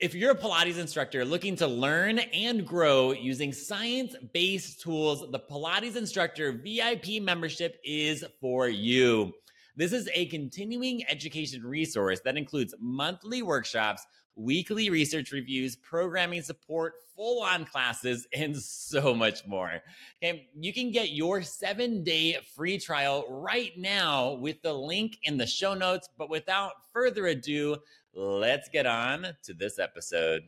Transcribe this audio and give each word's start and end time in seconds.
If 0.00 0.14
you're 0.14 0.30
a 0.30 0.34
Pilates 0.34 0.78
instructor 0.78 1.26
looking 1.26 1.56
to 1.56 1.66
learn 1.66 2.20
and 2.20 2.66
grow 2.66 3.12
using 3.12 3.52
science 3.52 4.16
based 4.32 4.80
tools, 4.80 5.30
the 5.30 5.38
Pilates 5.38 5.94
Instructor 5.94 6.52
VIP 6.52 7.20
membership 7.20 7.78
is 7.84 8.24
for 8.40 8.66
you. 8.66 9.34
This 9.76 9.92
is 9.92 10.08
a 10.14 10.24
continuing 10.28 11.04
education 11.10 11.62
resource 11.62 12.20
that 12.24 12.38
includes 12.38 12.74
monthly 12.80 13.42
workshops, 13.42 14.06
weekly 14.36 14.88
research 14.88 15.32
reviews, 15.32 15.76
programming 15.76 16.40
support, 16.40 16.94
full 17.14 17.42
on 17.42 17.66
classes, 17.66 18.26
and 18.32 18.56
so 18.56 19.12
much 19.12 19.46
more. 19.46 19.82
Okay, 20.24 20.48
you 20.58 20.72
can 20.72 20.90
get 20.90 21.10
your 21.10 21.42
seven 21.42 22.02
day 22.02 22.38
free 22.56 22.78
trial 22.78 23.26
right 23.28 23.72
now 23.76 24.32
with 24.40 24.62
the 24.62 24.72
link 24.72 25.18
in 25.24 25.36
the 25.36 25.46
show 25.46 25.74
notes. 25.74 26.08
But 26.16 26.30
without 26.30 26.72
further 26.90 27.26
ado, 27.26 27.76
let's 28.14 28.68
get 28.68 28.86
on 28.86 29.26
to 29.44 29.54
this 29.54 29.78
episode. 29.78 30.42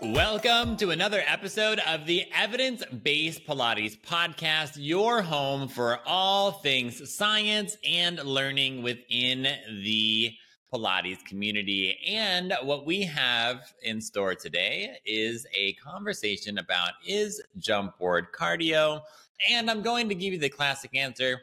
Welcome 0.00 0.76
to 0.78 0.90
another 0.90 1.22
episode 1.26 1.80
of 1.86 2.06
the 2.06 2.24
Evidence 2.34 2.84
Based 3.02 3.44
Pilates 3.46 4.00
Podcast, 4.00 4.72
your 4.76 5.22
home 5.22 5.68
for 5.68 6.00
all 6.06 6.52
things 6.52 7.14
science 7.14 7.76
and 7.86 8.22
learning 8.24 8.82
within 8.82 9.42
the 9.82 10.32
Pilates 10.72 11.24
community. 11.24 11.98
And 12.06 12.54
what 12.62 12.86
we 12.86 13.02
have 13.02 13.72
in 13.82 14.00
store 14.00 14.34
today 14.34 14.98
is 15.04 15.46
a 15.54 15.72
conversation 15.74 16.58
about 16.58 16.92
is 17.06 17.42
jump 17.58 17.98
board 17.98 18.28
cardio? 18.32 19.02
And 19.50 19.70
I'm 19.70 19.82
going 19.82 20.08
to 20.08 20.14
give 20.14 20.32
you 20.32 20.38
the 20.38 20.48
classic 20.48 20.96
answer 20.96 21.40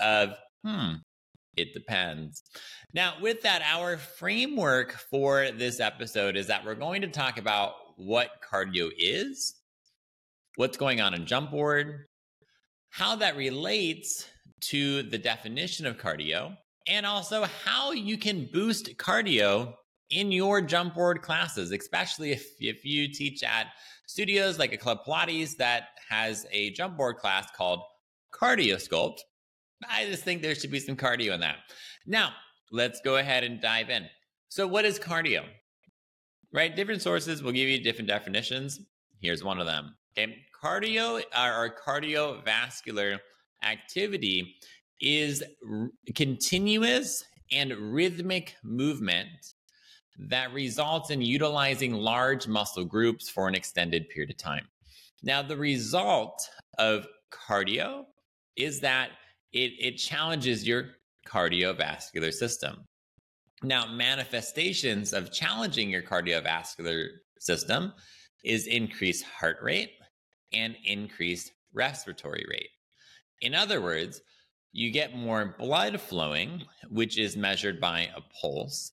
of, 0.00 0.34
hmm, 0.64 0.94
it 1.56 1.72
depends. 1.74 2.42
Now, 2.94 3.14
with 3.20 3.42
that, 3.42 3.62
our 3.62 3.96
framework 3.96 4.92
for 4.92 5.50
this 5.50 5.80
episode 5.80 6.36
is 6.36 6.46
that 6.46 6.64
we're 6.64 6.74
going 6.74 7.02
to 7.02 7.08
talk 7.08 7.38
about 7.38 7.74
what 7.96 8.30
cardio 8.48 8.90
is, 8.96 9.54
what's 10.56 10.76
going 10.76 11.00
on 11.00 11.14
in 11.14 11.26
jump 11.26 11.50
board, 11.50 12.06
how 12.90 13.16
that 13.16 13.36
relates 13.36 14.28
to 14.60 15.02
the 15.04 15.18
definition 15.18 15.86
of 15.86 15.98
cardio, 15.98 16.56
and 16.86 17.04
also 17.04 17.44
how 17.64 17.92
you 17.92 18.16
can 18.16 18.48
boost 18.52 18.96
cardio 18.96 19.74
in 20.10 20.32
your 20.32 20.60
jump 20.60 20.94
board 20.94 21.22
classes, 21.22 21.70
especially 21.70 22.32
if, 22.32 22.48
if 22.60 22.84
you 22.84 23.12
teach 23.12 23.42
at 23.42 23.66
studios 24.06 24.58
like 24.58 24.72
a 24.72 24.76
Club 24.76 25.00
Pilates 25.06 25.56
that 25.56 25.88
has 26.08 26.46
a 26.52 26.70
jump 26.70 26.96
board 26.96 27.16
class 27.16 27.48
called 27.56 27.80
Cardio 28.32 28.76
Sculpt. 28.76 29.18
I 29.88 30.06
just 30.06 30.24
think 30.24 30.42
there 30.42 30.54
should 30.54 30.70
be 30.70 30.80
some 30.80 30.96
cardio 30.96 31.34
in 31.34 31.40
that. 31.40 31.56
Now, 32.06 32.32
let's 32.72 33.00
go 33.00 33.16
ahead 33.16 33.44
and 33.44 33.60
dive 33.60 33.90
in. 33.90 34.06
So, 34.48 34.66
what 34.66 34.84
is 34.84 34.98
cardio? 34.98 35.44
Right? 36.52 36.74
Different 36.74 37.02
sources 37.02 37.42
will 37.42 37.52
give 37.52 37.68
you 37.68 37.82
different 37.82 38.08
definitions. 38.08 38.80
Here's 39.20 39.44
one 39.44 39.60
of 39.60 39.66
them. 39.66 39.94
Okay. 40.16 40.36
Cardio 40.62 41.22
or 41.36 41.74
cardiovascular 41.86 43.18
activity 43.62 44.56
is 45.00 45.42
r- 45.70 45.90
continuous 46.14 47.24
and 47.52 47.72
rhythmic 47.72 48.56
movement 48.64 49.28
that 50.18 50.52
results 50.52 51.10
in 51.10 51.22
utilizing 51.22 51.92
large 51.92 52.48
muscle 52.48 52.84
groups 52.84 53.28
for 53.28 53.46
an 53.46 53.54
extended 53.54 54.08
period 54.08 54.30
of 54.30 54.36
time. 54.36 54.66
Now, 55.22 55.42
the 55.42 55.56
result 55.56 56.48
of 56.78 57.06
cardio 57.32 58.04
is 58.56 58.80
that 58.80 59.10
it, 59.52 59.72
it 59.78 59.92
challenges 59.96 60.66
your 60.66 60.90
cardiovascular 61.26 62.32
system. 62.32 62.84
Now, 63.62 63.86
manifestations 63.86 65.12
of 65.12 65.32
challenging 65.32 65.90
your 65.90 66.02
cardiovascular 66.02 67.08
system 67.40 67.92
is 68.44 68.66
increased 68.66 69.24
heart 69.24 69.58
rate 69.62 69.92
and 70.52 70.76
increased 70.84 71.52
respiratory 71.72 72.46
rate. 72.48 72.70
In 73.40 73.54
other 73.54 73.80
words, 73.80 74.20
you 74.72 74.90
get 74.90 75.16
more 75.16 75.56
blood 75.58 76.00
flowing, 76.00 76.62
which 76.88 77.18
is 77.18 77.36
measured 77.36 77.80
by 77.80 78.08
a 78.16 78.20
pulse, 78.40 78.92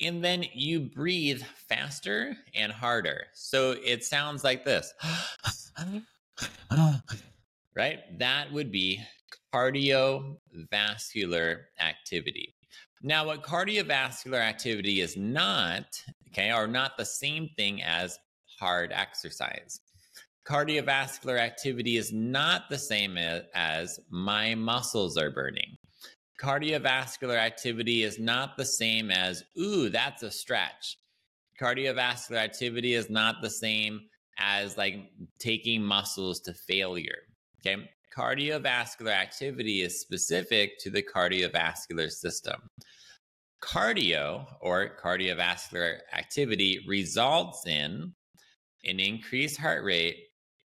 and 0.00 0.22
then 0.22 0.44
you 0.52 0.80
breathe 0.80 1.42
faster 1.68 2.36
and 2.54 2.72
harder. 2.72 3.24
So 3.32 3.72
it 3.84 4.04
sounds 4.04 4.44
like 4.44 4.64
this. 4.64 4.92
right? 7.76 8.18
That 8.18 8.52
would 8.52 8.72
be 8.72 9.00
cardiovascular 9.52 11.58
activity. 11.80 12.54
Now, 13.02 13.26
what 13.26 13.42
cardiovascular 13.42 14.40
activity 14.40 15.00
is 15.00 15.16
not, 15.16 15.84
okay, 16.28 16.50
are 16.50 16.66
not 16.66 16.96
the 16.96 17.04
same 17.04 17.50
thing 17.56 17.82
as 17.82 18.18
hard 18.58 18.92
exercise. 18.92 19.80
Cardiovascular 20.46 21.38
activity 21.38 21.96
is 21.96 22.12
not 22.12 22.68
the 22.68 22.78
same 22.78 23.16
as 23.54 23.98
my 24.10 24.54
muscles 24.54 25.16
are 25.16 25.30
burning. 25.30 25.76
Cardiovascular 26.40 27.36
activity 27.36 28.02
is 28.02 28.18
not 28.18 28.56
the 28.56 28.64
same 28.64 29.10
as, 29.10 29.44
ooh, 29.58 29.88
that's 29.88 30.22
a 30.22 30.30
stretch. 30.30 30.98
Cardiovascular 31.60 32.36
activity 32.36 32.94
is 32.94 33.08
not 33.08 33.36
the 33.40 33.50
same 33.50 34.00
as 34.38 34.76
like 34.76 35.10
taking 35.38 35.82
muscles 35.82 36.40
to 36.40 36.54
failure. 36.54 37.18
Okay. 37.64 37.88
Cardiovascular 38.16 39.12
activity 39.12 39.82
is 39.82 40.00
specific 40.00 40.78
to 40.80 40.90
the 40.90 41.02
cardiovascular 41.02 42.10
system. 42.10 42.62
Cardio 43.62 44.46
or 44.60 44.96
cardiovascular 45.02 45.98
activity 46.12 46.84
results 46.86 47.66
in 47.66 48.12
an 48.84 49.00
increased 49.00 49.58
heart 49.58 49.82
rate, 49.82 50.16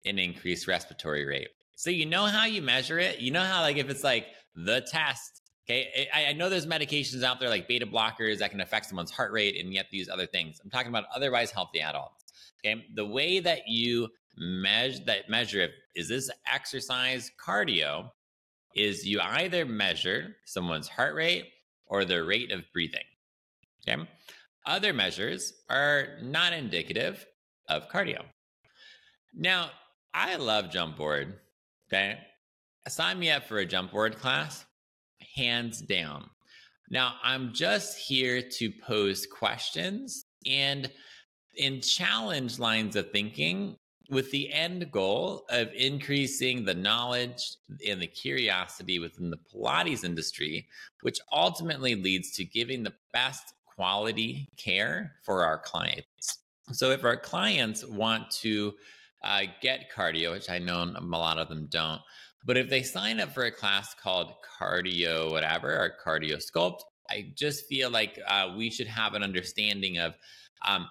an 0.05 0.17
increased 0.17 0.67
respiratory 0.67 1.25
rate. 1.25 1.49
So 1.75 1.89
you 1.89 2.05
know 2.05 2.25
how 2.25 2.45
you 2.45 2.61
measure 2.61 2.97
it? 2.97 3.19
You 3.19 3.31
know 3.31 3.43
how 3.43 3.61
like 3.61 3.77
if 3.77 3.89
it's 3.89 4.03
like 4.03 4.27
the 4.55 4.81
test 4.81 5.41
Okay. 5.67 6.07
I, 6.13 6.25
I, 6.27 6.33
know 6.33 6.47
there's 6.47 6.67
medications 6.67 7.23
out 7.23 7.39
there 7.39 7.49
like 7.49 7.67
beta 7.67 7.87
blockers 7.87 8.37
that 8.37 8.51
can 8.51 8.61
affect 8.61 8.85
someone's 8.85 9.09
heart 9.09 9.31
rate 9.31 9.59
and 9.59 9.73
yet 9.73 9.87
these 9.91 10.09
other 10.09 10.27
things. 10.27 10.59
I'm 10.63 10.69
talking 10.69 10.89
about 10.89 11.05
otherwise 11.15 11.49
healthy 11.49 11.81
adults. 11.81 12.24
Okay. 12.65 12.85
The 12.95 13.05
way 13.05 13.39
that 13.39 13.67
you 13.67 14.09
measure 14.37 15.03
that 15.05 15.29
measure 15.29 15.61
if 15.61 15.71
is 15.95 16.09
this 16.09 16.29
exercise 16.51 17.31
cardio 17.43 18.09
is 18.75 19.05
you 19.05 19.21
either 19.21 19.65
measure 19.65 20.35
someone's 20.45 20.87
heart 20.87 21.15
rate 21.15 21.45
or 21.87 22.03
their 22.03 22.25
rate 22.25 22.51
of 22.51 22.63
breathing. 22.73 23.03
Okay. 23.87 24.01
Other 24.65 24.93
measures 24.93 25.53
are 25.69 26.17
not 26.21 26.53
indicative 26.53 27.25
of 27.69 27.87
cardio. 27.89 28.23
Now, 29.33 29.69
I 30.13 30.35
love 30.37 30.71
jump 30.71 30.97
board. 30.97 31.39
Okay. 31.87 32.17
Sign 32.87 33.19
me 33.19 33.29
up 33.29 33.45
for 33.45 33.59
a 33.59 33.65
jump 33.65 33.91
board 33.91 34.17
class 34.17 34.65
hands 35.35 35.81
down. 35.81 36.29
Now, 36.89 37.15
I'm 37.23 37.53
just 37.53 37.97
here 37.97 38.41
to 38.41 38.71
pose 38.85 39.25
questions 39.25 40.25
and 40.45 40.91
in 41.57 41.81
challenge 41.81 42.59
lines 42.59 42.95
of 42.95 43.11
thinking 43.11 43.77
with 44.09 44.29
the 44.31 44.51
end 44.53 44.91
goal 44.91 45.45
of 45.49 45.69
increasing 45.73 46.63
the 46.63 46.73
knowledge 46.73 47.57
and 47.87 48.01
the 48.01 48.07
curiosity 48.07 48.99
within 48.99 49.29
the 49.29 49.37
Pilates 49.37 50.03
industry, 50.03 50.67
which 51.01 51.19
ultimately 51.31 51.95
leads 51.95 52.31
to 52.31 52.45
giving 52.45 52.83
the 52.83 52.93
best 53.13 53.53
quality 53.65 54.47
care 54.57 55.15
for 55.23 55.43
our 55.43 55.57
clients. 55.57 56.39
So, 56.71 56.91
if 56.91 57.03
our 57.03 57.17
clients 57.17 57.85
want 57.85 58.31
to 58.41 58.73
uh, 59.23 59.43
get 59.61 59.91
cardio, 59.95 60.31
which 60.31 60.49
I 60.49 60.59
know 60.59 60.83
a 60.83 61.01
lot 61.01 61.37
of 61.37 61.49
them 61.49 61.67
don't, 61.69 62.01
but 62.45 62.57
if 62.57 62.69
they 62.69 62.83
sign 62.83 63.19
up 63.19 63.33
for 63.33 63.45
a 63.45 63.51
class 63.51 63.95
called 63.95 64.33
cardio, 64.59 65.31
whatever, 65.31 65.71
or 65.73 65.93
cardio 66.03 66.37
sculpt, 66.37 66.81
I 67.09 67.31
just 67.35 67.65
feel 67.65 67.89
like 67.89 68.19
uh, 68.27 68.53
we 68.55 68.69
should 68.69 68.87
have 68.87 69.13
an 69.13 69.23
understanding 69.23 69.97
of 69.99 70.15
um, 70.65 70.87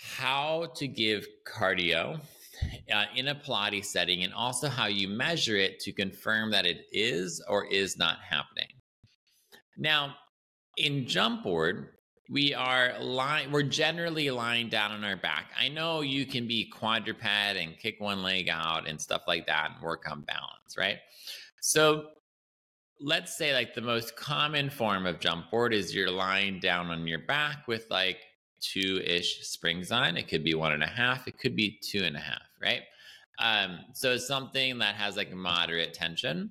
how 0.00 0.72
to 0.76 0.88
give 0.88 1.26
cardio 1.46 2.20
uh, 2.92 3.04
in 3.14 3.28
a 3.28 3.34
Pilates 3.34 3.86
setting 3.86 4.24
and 4.24 4.32
also 4.32 4.68
how 4.68 4.86
you 4.86 5.08
measure 5.08 5.56
it 5.56 5.80
to 5.80 5.92
confirm 5.92 6.50
that 6.50 6.66
it 6.66 6.86
is 6.92 7.42
or 7.48 7.66
is 7.66 7.96
not 7.98 8.18
happening. 8.18 8.68
Now, 9.76 10.14
in 10.76 11.06
jump 11.06 11.42
board, 11.42 11.90
we 12.30 12.54
are 12.54 12.94
lying 13.00 13.50
we're 13.50 13.62
generally 13.62 14.30
lying 14.30 14.68
down 14.68 14.92
on 14.92 15.02
our 15.02 15.16
back 15.16 15.50
i 15.58 15.66
know 15.66 16.00
you 16.00 16.24
can 16.24 16.46
be 16.46 16.64
quadruped 16.64 17.24
and 17.24 17.76
kick 17.76 17.96
one 17.98 18.22
leg 18.22 18.48
out 18.48 18.88
and 18.88 19.00
stuff 19.00 19.22
like 19.26 19.44
that 19.46 19.72
and 19.72 19.82
work 19.82 20.08
on 20.08 20.20
balance 20.20 20.76
right 20.78 20.98
so 21.60 22.04
let's 23.00 23.36
say 23.36 23.52
like 23.52 23.74
the 23.74 23.80
most 23.80 24.14
common 24.14 24.70
form 24.70 25.06
of 25.06 25.18
jump 25.18 25.50
board 25.50 25.74
is 25.74 25.92
you're 25.92 26.08
lying 26.08 26.60
down 26.60 26.86
on 26.86 27.04
your 27.04 27.18
back 27.18 27.66
with 27.66 27.84
like 27.90 28.18
two-ish 28.60 29.40
springs 29.42 29.90
on 29.90 30.16
it 30.16 30.28
could 30.28 30.44
be 30.44 30.54
one 30.54 30.72
and 30.72 30.82
a 30.82 30.86
half 30.86 31.26
it 31.26 31.38
could 31.38 31.56
be 31.56 31.78
two 31.82 32.04
and 32.04 32.16
a 32.16 32.20
half 32.20 32.42
right 32.60 32.82
um, 33.40 33.78
so 33.94 34.12
it's 34.12 34.28
something 34.28 34.78
that 34.78 34.94
has 34.96 35.16
like 35.16 35.32
moderate 35.32 35.94
tension 35.94 36.50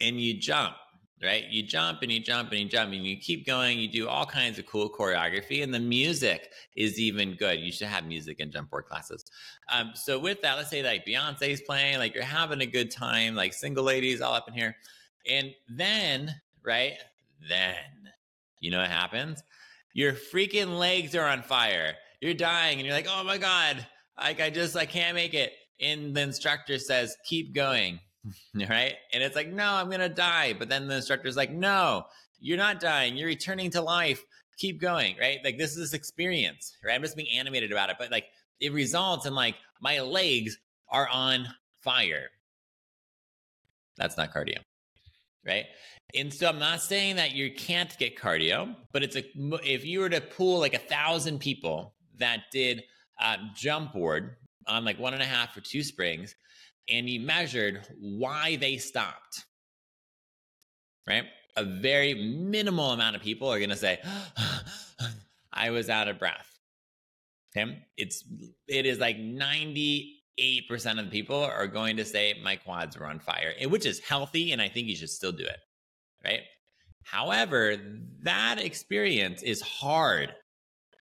and 0.00 0.20
you 0.20 0.38
jump, 0.38 0.74
right? 1.22 1.44
You 1.48 1.62
jump 1.62 2.02
and 2.02 2.12
you 2.12 2.20
jump 2.20 2.50
and 2.50 2.60
you 2.60 2.68
jump 2.68 2.92
and 2.92 3.04
you 3.04 3.16
keep 3.16 3.46
going. 3.46 3.78
You 3.78 3.88
do 3.88 4.06
all 4.06 4.26
kinds 4.26 4.58
of 4.58 4.66
cool 4.66 4.90
choreography, 4.90 5.62
and 5.62 5.72
the 5.72 5.80
music 5.80 6.50
is 6.76 7.00
even 7.00 7.34
good. 7.34 7.60
You 7.60 7.72
should 7.72 7.88
have 7.88 8.04
music 8.04 8.40
in 8.40 8.50
jump 8.50 8.70
board 8.70 8.86
classes. 8.86 9.24
Um, 9.72 9.92
so 9.94 10.18
with 10.18 10.42
that, 10.42 10.56
let's 10.56 10.68
say 10.68 10.82
like 10.82 11.06
Beyonce's 11.06 11.62
playing, 11.62 11.98
like 11.98 12.14
you're 12.14 12.24
having 12.24 12.60
a 12.60 12.66
good 12.66 12.90
time, 12.90 13.34
like 13.34 13.54
single 13.54 13.84
ladies 13.84 14.20
all 14.20 14.34
up 14.34 14.48
in 14.48 14.54
here, 14.54 14.76
and 15.30 15.50
then 15.68 16.34
right 16.62 16.98
then, 17.48 17.74
you 18.60 18.70
know 18.70 18.80
what 18.80 18.90
happens? 18.90 19.42
Your 19.94 20.12
freaking 20.12 20.78
legs 20.78 21.14
are 21.14 21.26
on 21.26 21.42
fire. 21.42 21.94
You're 22.20 22.34
dying, 22.34 22.78
and 22.78 22.86
you're 22.86 22.94
like, 22.94 23.08
oh 23.08 23.24
my 23.24 23.38
god, 23.38 23.86
like 24.18 24.40
I 24.40 24.50
just 24.50 24.76
I 24.76 24.86
can't 24.86 25.14
make 25.14 25.34
it. 25.34 25.52
And 25.80 26.14
the 26.14 26.20
instructor 26.20 26.78
says, 26.78 27.16
keep 27.24 27.54
going 27.54 28.00
right? 28.54 28.94
And 29.12 29.22
it's 29.22 29.36
like, 29.36 29.52
no, 29.52 29.72
I'm 29.72 29.90
gonna 29.90 30.08
die. 30.08 30.52
But 30.52 30.68
then 30.68 30.88
the 30.88 30.96
instructor's 30.96 31.36
like, 31.36 31.50
no, 31.50 32.04
you're 32.38 32.58
not 32.58 32.80
dying. 32.80 33.16
You're 33.16 33.28
returning 33.28 33.70
to 33.72 33.82
life. 33.82 34.24
Keep 34.58 34.80
going, 34.80 35.16
right? 35.18 35.38
Like 35.42 35.58
this 35.58 35.70
is 35.72 35.78
this 35.78 35.94
experience, 35.94 36.76
right? 36.84 36.94
I'm 36.94 37.02
just 37.02 37.16
being 37.16 37.30
animated 37.30 37.72
about 37.72 37.90
it, 37.90 37.96
but 37.98 38.10
like 38.10 38.26
it 38.60 38.72
results 38.72 39.26
in 39.26 39.34
like 39.34 39.54
my 39.80 40.00
legs 40.00 40.58
are 40.90 41.08
on 41.08 41.46
fire. 41.80 42.28
That's 43.96 44.16
not 44.16 44.34
cardio, 44.34 44.58
right? 45.46 45.64
And 46.14 46.32
so 46.32 46.48
I'm 46.48 46.58
not 46.58 46.80
saying 46.80 47.16
that 47.16 47.32
you 47.32 47.52
can't 47.52 47.96
get 47.98 48.18
cardio, 48.18 48.74
but 48.92 49.02
it's 49.02 49.16
a 49.16 49.24
if 49.64 49.84
you 49.84 50.00
were 50.00 50.08
to 50.08 50.20
pool 50.20 50.58
like 50.58 50.74
a 50.74 50.78
thousand 50.78 51.38
people 51.38 51.94
that 52.18 52.44
did 52.52 52.82
uh, 53.20 53.36
jump 53.54 53.92
board 53.92 54.36
on 54.66 54.84
like 54.84 54.98
one 54.98 55.14
and 55.14 55.22
a 55.22 55.26
half 55.26 55.56
or 55.56 55.60
two 55.60 55.82
springs, 55.82 56.34
and 56.88 57.08
you 57.08 57.20
measured 57.20 57.86
why 57.98 58.56
they 58.56 58.76
stopped, 58.76 59.44
right? 61.06 61.24
A 61.56 61.64
very 61.64 62.14
minimal 62.14 62.90
amount 62.90 63.16
of 63.16 63.22
people 63.22 63.48
are 63.48 63.58
going 63.58 63.70
to 63.70 63.76
say, 63.76 64.00
I 65.52 65.70
was 65.70 65.88
out 65.90 66.08
of 66.08 66.18
breath. 66.18 66.46
Okay. 67.56 67.82
It's, 67.96 68.24
it 68.68 68.86
is 68.86 68.98
like 68.98 69.16
98% 69.16 70.10
of 70.98 71.04
the 71.06 71.10
people 71.10 71.42
are 71.42 71.66
going 71.66 71.96
to 71.96 72.04
say 72.04 72.34
my 72.42 72.56
quads 72.56 72.96
were 72.96 73.06
on 73.06 73.18
fire, 73.18 73.52
which 73.66 73.86
is 73.86 73.98
healthy. 74.00 74.52
And 74.52 74.62
I 74.62 74.68
think 74.68 74.86
you 74.86 74.96
should 74.96 75.10
still 75.10 75.32
do 75.32 75.44
it. 75.44 75.58
Right. 76.24 76.40
However, 77.02 77.76
that 78.22 78.60
experience 78.60 79.42
is 79.42 79.60
hard 79.60 80.34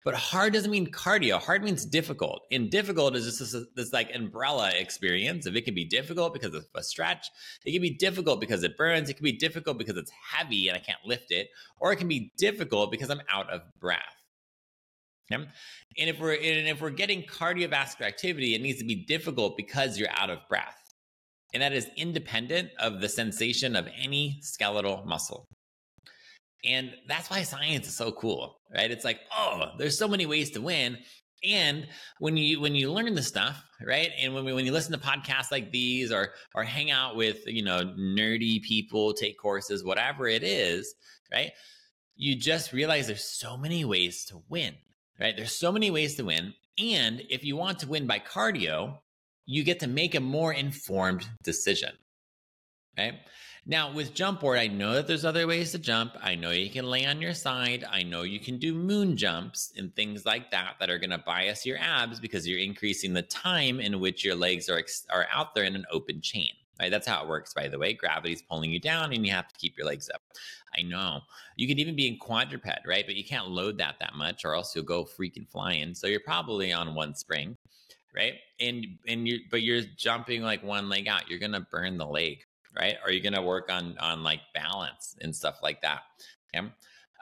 but 0.07 0.15
hard 0.15 0.53
doesn't 0.53 0.71
mean 0.71 0.87
cardio. 0.87 1.43
Hard 1.43 1.65
means 1.65 1.85
difficult. 1.85 2.43
And 2.53 2.71
difficult 2.71 3.17
is 3.17 3.25
just 3.25 3.41
this, 3.41 3.67
this, 3.75 3.93
like 3.93 4.15
umbrella 4.15 4.71
experience. 4.71 5.47
If 5.47 5.57
it 5.57 5.65
can 5.65 5.75
be 5.75 5.85
difficult 5.85 6.33
because 6.33 6.55
of 6.55 6.65
a 6.77 6.83
stretch, 6.85 7.27
it 7.65 7.73
can 7.73 7.83
be 7.83 7.91
difficult 7.91 8.41
because 8.41 8.63
it 8.63 8.77
burns. 8.77 9.11
It 9.11 9.15
can 9.15 9.25
be 9.25 9.33
difficult 9.33 9.79
because 9.79 9.97
it's 9.97 10.13
heavy 10.23 10.69
and 10.69 10.77
I 10.77 10.81
can't 10.81 11.01
lift 11.05 11.33
it, 11.33 11.49
or 11.81 11.93
it 11.93 11.97
can 11.97 12.07
be 12.07 12.31
difficult 12.39 12.93
because 12.93 13.11
I'm 13.11 13.21
out 13.29 13.51
of 13.51 13.63
breath. 13.81 14.23
And 15.99 16.09
if 16.09 16.21
we're 16.21 16.35
and 16.35 16.69
if 16.69 16.81
we're 16.81 16.91
getting 16.91 17.25
cardiovascular 17.25 18.03
activity, 18.03 18.55
it 18.55 18.63
needs 18.63 18.79
to 18.79 18.85
be 18.85 18.95
difficult 19.07 19.57
because 19.57 19.99
you're 19.99 20.09
out 20.13 20.31
of 20.31 20.39
breath. 20.49 20.86
And 21.55 21.63
that 21.63 21.73
is 21.73 21.89
independent 21.97 22.71
of 22.79 23.01
the 23.01 23.09
sensation 23.09 23.77
of 23.77 23.89
any 24.03 24.39
skeletal 24.43 25.05
muscle. 25.07 25.47
And 26.65 26.93
that's 27.07 27.31
why 27.31 27.43
science 27.43 27.87
is 27.87 27.97
so 27.97 28.13
cool, 28.13 28.59
right? 28.75 28.91
It's 28.91 29.05
like, 29.05 29.21
oh, 29.37 29.73
there's 29.79 29.99
so 29.99 30.09
many 30.09 30.27
ways 30.27 30.51
to 30.53 30.61
win. 30.61 30.99
And 31.45 31.87
when 32.19 32.37
you 32.37 32.61
when 32.61 32.75
you 32.75 32.91
learn 32.93 33.15
the 33.15 33.23
stuff, 33.23 33.63
right? 33.85 34.11
And 34.19 34.35
when 34.35 34.45
we, 34.45 34.53
when 34.53 34.65
you 34.65 34.73
listen 34.73 34.93
to 34.93 34.99
podcasts 34.99 35.53
like 35.53 35.71
these 35.71 36.11
or 36.11 36.33
or 36.55 36.65
hang 36.65 36.91
out 36.91 37.15
with, 37.15 37.47
you 37.47 37.63
know, 37.63 37.95
nerdy 37.99 38.63
people, 38.63 39.13
take 39.13 39.39
courses, 39.39 39.85
whatever 39.85 40.27
it 40.27 40.43
is, 40.43 40.95
right? 41.33 41.53
You 42.17 42.37
just 42.37 42.73
realize 42.73 43.07
there's 43.07 43.25
so 43.25 43.57
many 43.57 43.85
ways 43.85 44.25
to 44.27 44.43
win, 44.49 44.75
right? 45.21 45.37
There's 45.37 45.55
so 45.55 45.71
many 45.71 45.91
ways 45.91 46.17
to 46.17 46.25
win. 46.25 46.55
And 46.79 47.23
if 47.31 47.45
you 47.45 47.57
want 47.57 47.79
to 47.81 47.89
win 47.89 48.07
by 48.07 48.19
cardio, 48.19 48.99
you 49.47 49.65
get 49.65 49.81
to 49.81 49.87
make 49.87 50.15
a 50.15 50.21
more 50.21 50.53
informed 50.53 51.27
decision. 51.43 51.93
Right? 52.99 53.15
Now, 53.69 53.93
with 53.93 54.15
jump 54.15 54.41
board, 54.41 54.59
I 54.59 54.69
know 54.69 54.95
that 54.95 55.09
there's 55.09 55.25
other 55.25 55.47
ways 55.47 55.73
to 55.73 55.79
jump. 55.79 56.13
I 56.23 56.37
know 56.37 56.53
you 56.53 56.71
can 56.71 56.89
lay 56.89 57.05
on 57.05 57.21
your 57.21 57.35
side. 57.35 57.85
I 57.91 58.05
know 58.05 58.23
you 58.23 58.39
can 58.39 58.59
do 58.59 58.73
moon 58.73 59.17
jumps 59.17 59.73
and 59.77 59.95
things 59.95 60.25
like 60.25 60.53
that 60.53 60.77
that 60.79 60.89
are 60.89 60.99
going 60.99 61.11
to 61.11 61.19
bias 61.19 61.67
your 61.67 61.77
abs 61.79 62.21
because 62.21 62.47
you're 62.47 62.61
increasing 62.61 63.13
the 63.13 63.23
time 63.23 63.81
in 63.81 63.99
which 63.99 64.25
your 64.25 64.37
legs 64.37 64.69
are, 64.69 64.83
are 65.11 65.27
out 65.33 65.55
there 65.55 65.65
in 65.65 65.75
an 65.75 65.85
open 65.91 66.21
chain. 66.21 66.51
Right? 66.79 66.93
That's 66.93 67.09
how 67.09 67.23
it 67.23 67.29
works, 67.29 67.55
by 67.55 67.67
the 67.69 67.79
way. 67.79 67.93
Gravity's 67.93 68.43
pulling 68.43 68.71
you 68.71 68.79
down 68.79 69.13
and 69.13 69.27
you 69.27 69.33
have 69.33 69.49
to 69.49 69.59
keep 69.59 69.77
your 69.77 69.87
legs 69.87 70.11
up. 70.15 70.23
I 70.79 70.83
know. 70.83 71.23
You 71.57 71.67
could 71.67 71.81
even 71.81 71.97
be 71.97 72.07
in 72.07 72.19
quadruped, 72.19 72.87
right? 72.87 73.05
But 73.05 73.17
you 73.17 73.25
can't 73.25 73.49
load 73.49 73.79
that 73.79 73.97
that 73.99 74.15
much 74.15 74.45
or 74.45 74.55
else 74.55 74.77
you'll 74.77 74.85
go 74.85 75.05
freaking 75.05 75.49
flying. 75.51 75.95
So 75.95 76.07
you're 76.07 76.21
probably 76.21 76.73
on 76.73 76.95
one 76.95 77.15
spring, 77.15 77.57
right? 78.17 78.35
And 78.59 78.87
and 79.07 79.29
you 79.29 79.41
but 79.51 79.63
you're 79.63 79.83
jumping 79.97 80.43
like 80.43 80.63
one 80.63 80.89
leg 80.89 81.09
out. 81.09 81.29
You're 81.29 81.39
to 81.53 81.67
burn 81.71 81.99
the 81.99 82.07
leg 82.07 82.39
right? 82.79 82.97
Are 83.05 83.11
you 83.11 83.21
to 83.35 83.43
work 83.43 83.71
on 83.71 83.97
on 83.99 84.23
like 84.23 84.41
balance 84.55 85.17
and 85.21 85.35
stuff 85.35 85.59
like 85.63 85.81
that? 85.83 86.03
Okay. 86.55 86.69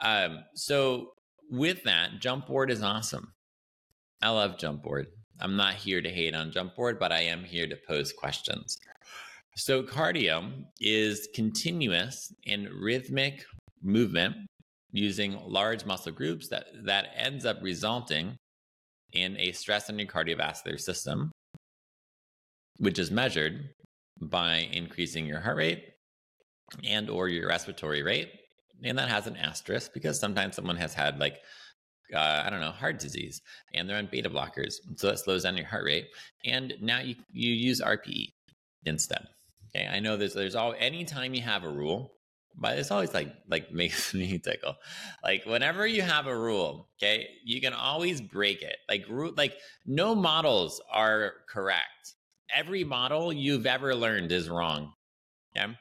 Um, 0.01 0.43
so 0.53 1.13
with 1.49 1.83
that, 1.83 2.19
jump 2.19 2.47
board 2.47 2.69
is 2.69 2.83
awesome. 2.83 3.33
I 4.21 4.29
love 4.29 4.57
jump 4.57 4.83
board. 4.83 5.07
I'm 5.39 5.55
not 5.55 5.75
here 5.75 6.01
to 6.01 6.09
hate 6.09 6.35
on 6.35 6.51
jump 6.51 6.75
board, 6.75 6.99
but 6.99 7.11
I 7.11 7.21
am 7.21 7.43
here 7.43 7.67
to 7.67 7.77
pose 7.87 8.13
questions. 8.13 8.77
So 9.57 9.83
cardio 9.83 10.51
is 10.81 11.29
continuous 11.33 12.33
and 12.45 12.67
rhythmic 12.69 13.45
movement 13.81 14.35
using 14.91 15.39
large 15.45 15.85
muscle 15.85 16.11
groups 16.11 16.49
that 16.49 16.65
that 16.85 17.07
ends 17.15 17.45
up 17.45 17.57
resulting 17.61 18.37
in 19.15 19.37
a 19.39 19.51
stress 19.51 19.89
on 19.89 19.97
your 19.97 20.07
cardiovascular 20.07 20.79
system, 20.79 21.31
which 22.77 22.99
is 22.99 23.11
measured 23.11 23.69
by 24.21 24.69
increasing 24.71 25.25
your 25.25 25.39
heart 25.39 25.57
rate 25.57 25.83
and 26.83 27.09
or 27.09 27.29
your 27.29 27.47
respiratory 27.47 28.03
rate. 28.03 28.31
And 28.83 28.97
that 28.97 29.09
has 29.09 29.27
an 29.27 29.37
asterisk 29.37 29.93
because 29.93 30.19
sometimes 30.19 30.55
someone 30.55 30.75
has 30.77 30.93
had 30.93 31.19
like 31.19 31.39
uh, 32.13 32.43
I 32.45 32.49
don't 32.49 32.61
know 32.61 32.71
heart 32.71 32.99
disease 32.99 33.41
and 33.73 33.89
they're 33.89 33.97
on 33.97 34.07
beta 34.11 34.29
blockers 34.29 34.75
so 34.95 35.07
that 35.07 35.19
slows 35.19 35.43
down 35.43 35.57
your 35.57 35.65
heart 35.65 35.85
rate. 35.85 36.07
And 36.43 36.73
now 36.81 36.99
you 36.99 37.15
you 37.31 37.51
use 37.51 37.81
RPE 37.81 38.33
instead. 38.85 39.25
Okay 39.75 39.87
I 39.87 39.99
know 39.99 40.17
there's 40.17 40.33
there's 40.33 40.55
all 40.55 40.75
anytime 40.77 41.33
you 41.33 41.41
have 41.41 41.63
a 41.63 41.69
rule 41.69 42.14
but 42.57 42.77
it's 42.77 42.91
always 42.91 43.13
like 43.13 43.33
like 43.49 43.71
makes 43.73 44.13
me 44.13 44.37
tickle 44.37 44.75
like 45.23 45.45
whenever 45.45 45.85
you 45.85 46.01
have 46.01 46.27
a 46.27 46.37
rule 46.37 46.89
okay 46.97 47.27
you 47.43 47.59
can 47.61 47.73
always 47.73 48.21
break 48.21 48.61
it 48.61 48.77
like 48.89 49.05
like 49.35 49.55
no 49.85 50.15
models 50.15 50.81
are 50.91 51.33
correct 51.49 52.15
every 52.53 52.83
model 52.83 53.33
you've 53.33 53.65
ever 53.65 53.95
learned 53.95 54.31
is 54.31 54.49
wrong. 54.49 54.93
Yeah. 55.55 55.73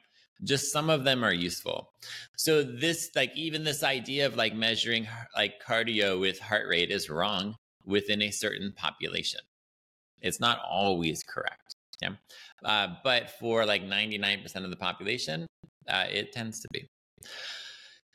Just 0.43 0.73
some 0.73 0.91
of 0.91 1.05
them 1.05 1.25
are 1.25 1.33
useful. 1.33 1.91
So 2.37 2.63
this 2.63 3.11
like 3.15 3.35
even 3.37 3.65
this 3.65 3.83
idea 3.83 4.27
of 4.27 4.37
like 4.37 4.55
measuring 4.55 5.07
like 5.37 5.63
cardio 5.65 6.21
with 6.21 6.41
heart 6.41 6.67
rate 6.69 6.91
is 6.91 7.09
wrong 7.09 7.57
within 7.85 8.21
a 8.23 8.31
certain 8.31 8.73
population. 8.77 9.41
It's 10.21 10.41
not 10.41 10.61
always 10.69 11.23
correct. 11.23 11.77
Yeah. 12.03 12.11
Uh, 12.65 12.89
but 13.05 13.31
for 13.39 13.65
like 13.65 13.83
99% 13.83 14.65
of 14.65 14.71
the 14.71 14.77
population, 14.77 15.47
uh, 15.89 16.05
it 16.11 16.33
tends 16.33 16.61
to 16.61 16.69
be. 16.73 16.89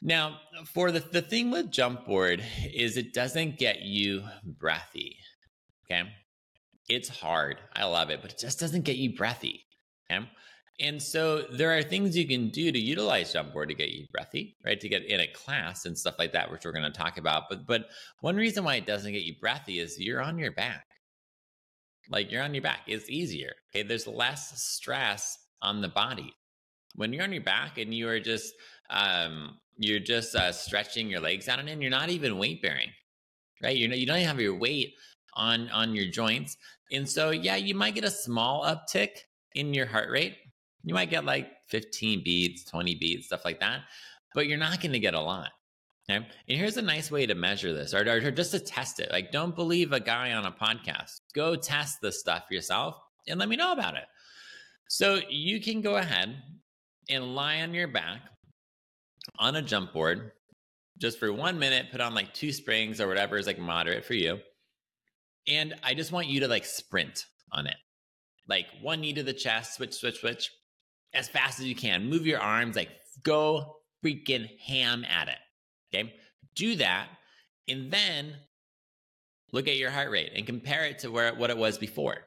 Now, 0.01 0.39
for 0.65 0.91
the, 0.91 0.99
the 0.99 1.21
thing 1.21 1.51
with 1.51 1.71
jump 1.71 2.05
board 2.05 2.43
is 2.73 2.95
it 2.95 3.13
doesn't 3.13 3.57
get 3.57 3.81
you 3.81 4.23
breathy. 4.43 5.17
Okay. 5.85 6.09
It's 6.87 7.09
hard. 7.09 7.57
I 7.75 7.85
love 7.85 8.09
it, 8.09 8.21
but 8.21 8.31
it 8.31 8.39
just 8.39 8.59
doesn't 8.59 8.83
get 8.83 8.95
you 8.95 9.15
breathy. 9.15 9.65
Okay? 10.09 10.25
And 10.79 11.01
so 11.01 11.41
there 11.51 11.77
are 11.77 11.83
things 11.83 12.15
you 12.15 12.25
can 12.25 12.49
do 12.49 12.71
to 12.71 12.79
utilize 12.79 13.33
jump 13.33 13.51
board 13.51 13.67
to 13.67 13.75
get 13.75 13.89
you 13.89 14.05
breathy, 14.13 14.55
right? 14.65 14.79
To 14.79 14.87
get 14.87 15.03
in 15.03 15.19
a 15.19 15.27
class 15.27 15.85
and 15.85 15.97
stuff 15.97 16.15
like 16.17 16.31
that, 16.31 16.49
which 16.49 16.63
we're 16.63 16.71
going 16.71 16.89
to 16.89 16.97
talk 16.97 17.17
about. 17.17 17.43
But 17.49 17.67
but 17.67 17.89
one 18.21 18.37
reason 18.37 18.63
why 18.63 18.75
it 18.75 18.85
doesn't 18.85 19.11
get 19.11 19.23
you 19.23 19.35
breathy 19.41 19.79
is 19.79 19.99
you're 19.99 20.21
on 20.21 20.39
your 20.39 20.53
back. 20.53 20.85
Like 22.09 22.31
you're 22.31 22.43
on 22.43 22.53
your 22.53 22.63
back. 22.63 22.81
It's 22.87 23.09
easier. 23.09 23.51
Okay. 23.75 23.83
There's 23.85 24.07
less 24.07 24.63
stress 24.63 25.37
on 25.61 25.81
the 25.81 25.89
body. 25.89 26.33
When 26.95 27.13
you're 27.13 27.23
on 27.23 27.31
your 27.31 27.43
back 27.43 27.77
and 27.77 27.93
you 27.93 28.07
are 28.09 28.19
just 28.19 28.53
um 28.89 29.57
you're 29.77 29.99
just 29.99 30.35
uh, 30.35 30.51
stretching 30.51 31.09
your 31.09 31.21
legs 31.21 31.47
out 31.47 31.59
and 31.59 31.69
in, 31.69 31.81
you're 31.81 31.89
not 31.89 32.09
even 32.09 32.37
weight 32.37 32.61
bearing. 32.61 32.89
Right? 33.63 33.77
You're 33.77 33.87
not, 33.87 33.97
you 33.97 34.05
don't 34.05 34.17
even 34.17 34.27
have 34.27 34.41
your 34.41 34.55
weight 34.55 34.95
on 35.35 35.69
on 35.69 35.95
your 35.95 36.09
joints. 36.09 36.57
And 36.91 37.07
so 37.07 37.29
yeah, 37.29 37.55
you 37.55 37.75
might 37.75 37.95
get 37.95 38.03
a 38.03 38.11
small 38.11 38.63
uptick 38.63 39.09
in 39.55 39.73
your 39.73 39.85
heart 39.85 40.09
rate. 40.09 40.37
You 40.83 40.93
might 40.93 41.09
get 41.09 41.25
like 41.25 41.49
15 41.67 42.23
beats, 42.23 42.63
20 42.65 42.95
beats, 42.95 43.27
stuff 43.27 43.45
like 43.45 43.59
that, 43.59 43.81
but 44.33 44.47
you're 44.47 44.57
not 44.57 44.81
going 44.81 44.93
to 44.93 44.99
get 44.99 45.13
a 45.13 45.19
lot. 45.19 45.51
Okay? 46.09 46.25
And 46.47 46.57
here's 46.57 46.77
a 46.77 46.81
nice 46.81 47.11
way 47.11 47.25
to 47.25 47.35
measure 47.35 47.73
this 47.73 47.93
or, 47.93 48.07
or 48.09 48.31
just 48.31 48.51
to 48.51 48.59
test 48.59 48.99
it. 48.99 49.11
Like, 49.11 49.31
don't 49.31 49.55
believe 49.55 49.91
a 49.91 49.99
guy 49.99 50.33
on 50.33 50.45
a 50.45 50.51
podcast. 50.51 51.21
Go 51.33 51.55
test 51.55 52.01
this 52.01 52.19
stuff 52.19 52.45
yourself 52.49 52.95
and 53.27 53.39
let 53.39 53.49
me 53.49 53.55
know 53.55 53.73
about 53.73 53.95
it. 53.95 54.05
So 54.87 55.19
you 55.29 55.61
can 55.61 55.81
go 55.81 55.97
ahead 55.97 56.35
and 57.09 57.35
lie 57.35 57.61
on 57.61 57.73
your 57.73 57.87
back 57.87 58.21
on 59.37 59.55
a 59.55 59.61
jump 59.61 59.93
board 59.93 60.31
just 60.99 61.17
for 61.17 61.31
one 61.31 61.57
minute, 61.57 61.87
put 61.91 62.01
on 62.01 62.13
like 62.13 62.33
two 62.33 62.51
springs 62.51 62.99
or 62.99 63.07
whatever 63.07 63.37
is 63.37 63.47
like 63.47 63.57
moderate 63.57 64.05
for 64.05 64.13
you. 64.13 64.39
And 65.47 65.73
I 65.83 65.93
just 65.93 66.11
want 66.11 66.27
you 66.27 66.41
to 66.41 66.47
like 66.47 66.65
sprint 66.65 67.25
on 67.53 67.67
it. 67.67 67.77
Like 68.47 68.65
one 68.81 69.01
knee 69.01 69.13
to 69.13 69.23
the 69.23 69.33
chest, 69.33 69.75
switch, 69.75 69.93
switch, 69.93 70.19
switch, 70.19 70.51
as 71.13 71.29
fast 71.29 71.59
as 71.59 71.65
you 71.65 71.75
can. 71.75 72.09
Move 72.09 72.27
your 72.27 72.39
arms, 72.39 72.75
like 72.75 72.89
go 73.23 73.77
freaking 74.03 74.47
ham 74.59 75.05
at 75.05 75.29
it. 75.29 75.37
Okay. 75.93 76.13
Do 76.55 76.75
that. 76.75 77.07
And 77.67 77.91
then 77.91 78.35
look 79.53 79.67
at 79.67 79.77
your 79.77 79.91
heart 79.91 80.11
rate 80.11 80.31
and 80.35 80.45
compare 80.45 80.85
it 80.85 80.99
to 80.99 81.11
where 81.11 81.33
what 81.33 81.49
it 81.49 81.57
was 81.57 81.77
before. 81.77 82.17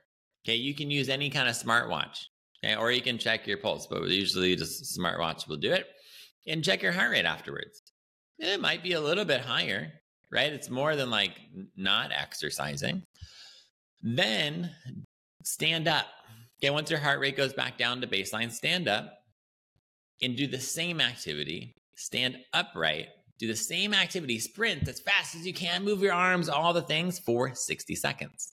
Okay. 0.44 0.56
You 0.56 0.74
can 0.74 0.90
use 0.90 1.08
any 1.08 1.28
kind 1.28 1.48
of 1.48 1.54
smartwatch. 1.54 2.24
Okay. 2.64 2.76
Or 2.76 2.92
you 2.92 3.00
can 3.00 3.18
check 3.18 3.46
your 3.46 3.58
pulse, 3.58 3.86
but 3.86 4.02
usually 4.08 4.54
just 4.56 4.98
smartwatch 4.98 5.48
will 5.48 5.56
do 5.56 5.72
it. 5.72 5.86
And 6.46 6.64
check 6.64 6.82
your 6.82 6.92
heart 6.92 7.10
rate 7.10 7.24
afterwards. 7.24 7.82
It 8.38 8.60
might 8.60 8.82
be 8.82 8.92
a 8.92 9.00
little 9.00 9.24
bit 9.24 9.40
higher, 9.40 9.92
right? 10.30 10.52
It's 10.52 10.70
more 10.70 10.96
than 10.96 11.10
like 11.10 11.38
not 11.76 12.10
exercising. 12.12 13.02
Then 14.02 14.70
stand 15.44 15.86
up. 15.86 16.06
Okay, 16.60 16.70
once 16.70 16.90
your 16.90 17.00
heart 17.00 17.20
rate 17.20 17.36
goes 17.36 17.52
back 17.52 17.78
down 17.78 18.00
to 18.00 18.06
baseline, 18.06 18.50
stand 18.50 18.88
up 18.88 19.18
and 20.20 20.36
do 20.36 20.46
the 20.46 20.60
same 20.60 21.00
activity. 21.00 21.74
Stand 21.96 22.38
upright, 22.52 23.08
do 23.38 23.46
the 23.46 23.56
same 23.56 23.92
activity, 23.94 24.38
sprint 24.38 24.88
as 24.88 25.00
fast 25.00 25.34
as 25.34 25.46
you 25.46 25.52
can, 25.52 25.84
move 25.84 26.00
your 26.00 26.12
arms, 26.12 26.48
all 26.48 26.72
the 26.72 26.82
things 26.82 27.18
for 27.18 27.54
60 27.54 27.94
seconds. 27.94 28.52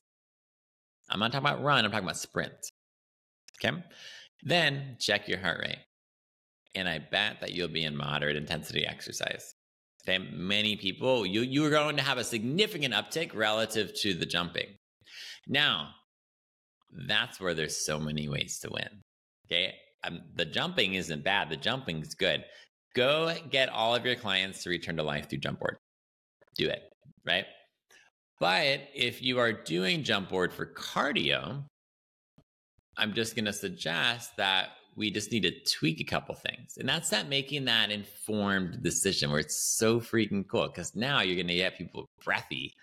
I'm 1.09 1.19
not 1.19 1.31
talking 1.31 1.47
about 1.47 1.63
run, 1.63 1.85
I'm 1.85 1.91
talking 1.91 2.05
about 2.05 2.17
sprint. 2.17 2.71
Okay. 3.63 3.75
Then 4.43 4.95
check 4.99 5.27
your 5.27 5.39
heart 5.39 5.59
rate. 5.59 5.79
And 6.75 6.87
I 6.87 6.99
bet 6.99 7.41
that 7.41 7.51
you'll 7.51 7.67
be 7.67 7.83
in 7.83 7.95
moderate 7.95 8.35
intensity 8.35 8.85
exercise. 8.85 9.53
Okay. 10.03 10.19
Many 10.31 10.75
people, 10.75 11.25
you, 11.25 11.41
you 11.41 11.65
are 11.65 11.69
going 11.69 11.97
to 11.97 12.03
have 12.03 12.17
a 12.17 12.23
significant 12.23 12.93
uptick 12.93 13.35
relative 13.35 13.93
to 14.01 14.13
the 14.13 14.25
jumping. 14.25 14.67
Now, 15.47 15.89
that's 17.07 17.39
where 17.39 17.53
there's 17.53 17.85
so 17.85 17.99
many 17.99 18.29
ways 18.29 18.59
to 18.59 18.69
win. 18.71 18.89
Okay. 19.47 19.73
Um, 20.03 20.21
the 20.35 20.45
jumping 20.45 20.93
isn't 20.93 21.23
bad. 21.23 21.49
The 21.49 21.57
jumping 21.57 22.01
is 22.01 22.15
good. 22.15 22.45
Go 22.95 23.35
get 23.49 23.69
all 23.69 23.95
of 23.95 24.05
your 24.05 24.15
clients 24.15 24.63
to 24.63 24.69
return 24.69 24.97
to 24.97 25.03
life 25.03 25.29
through 25.29 25.39
jump 25.39 25.59
board. 25.59 25.77
Do 26.55 26.69
it. 26.69 26.81
Right. 27.25 27.45
But 28.39 28.87
if 28.95 29.21
you 29.21 29.39
are 29.39 29.51
doing 29.51 30.03
jump 30.03 30.29
board 30.29 30.53
for 30.53 30.65
cardio, 30.65 31.65
I'm 32.99 33.13
just 33.13 33.35
going 33.35 33.45
to 33.45 33.53
suggest 33.53 34.35
that 34.37 34.69
we 34.95 35.09
just 35.09 35.31
need 35.31 35.43
to 35.43 35.51
tweak 35.63 36.01
a 36.01 36.03
couple 36.03 36.35
things. 36.35 36.77
And 36.77 36.87
that's 36.87 37.09
that 37.09 37.29
making 37.29 37.65
that 37.65 37.89
informed 37.89 38.83
decision 38.83 39.31
where 39.31 39.39
it's 39.39 39.77
so 39.77 39.99
freaking 39.99 40.45
cool 40.47 40.67
because 40.67 40.95
now 40.95 41.21
you're 41.21 41.35
going 41.35 41.47
to 41.47 41.55
get 41.55 41.77
people 41.77 42.09
breathy 42.23 42.73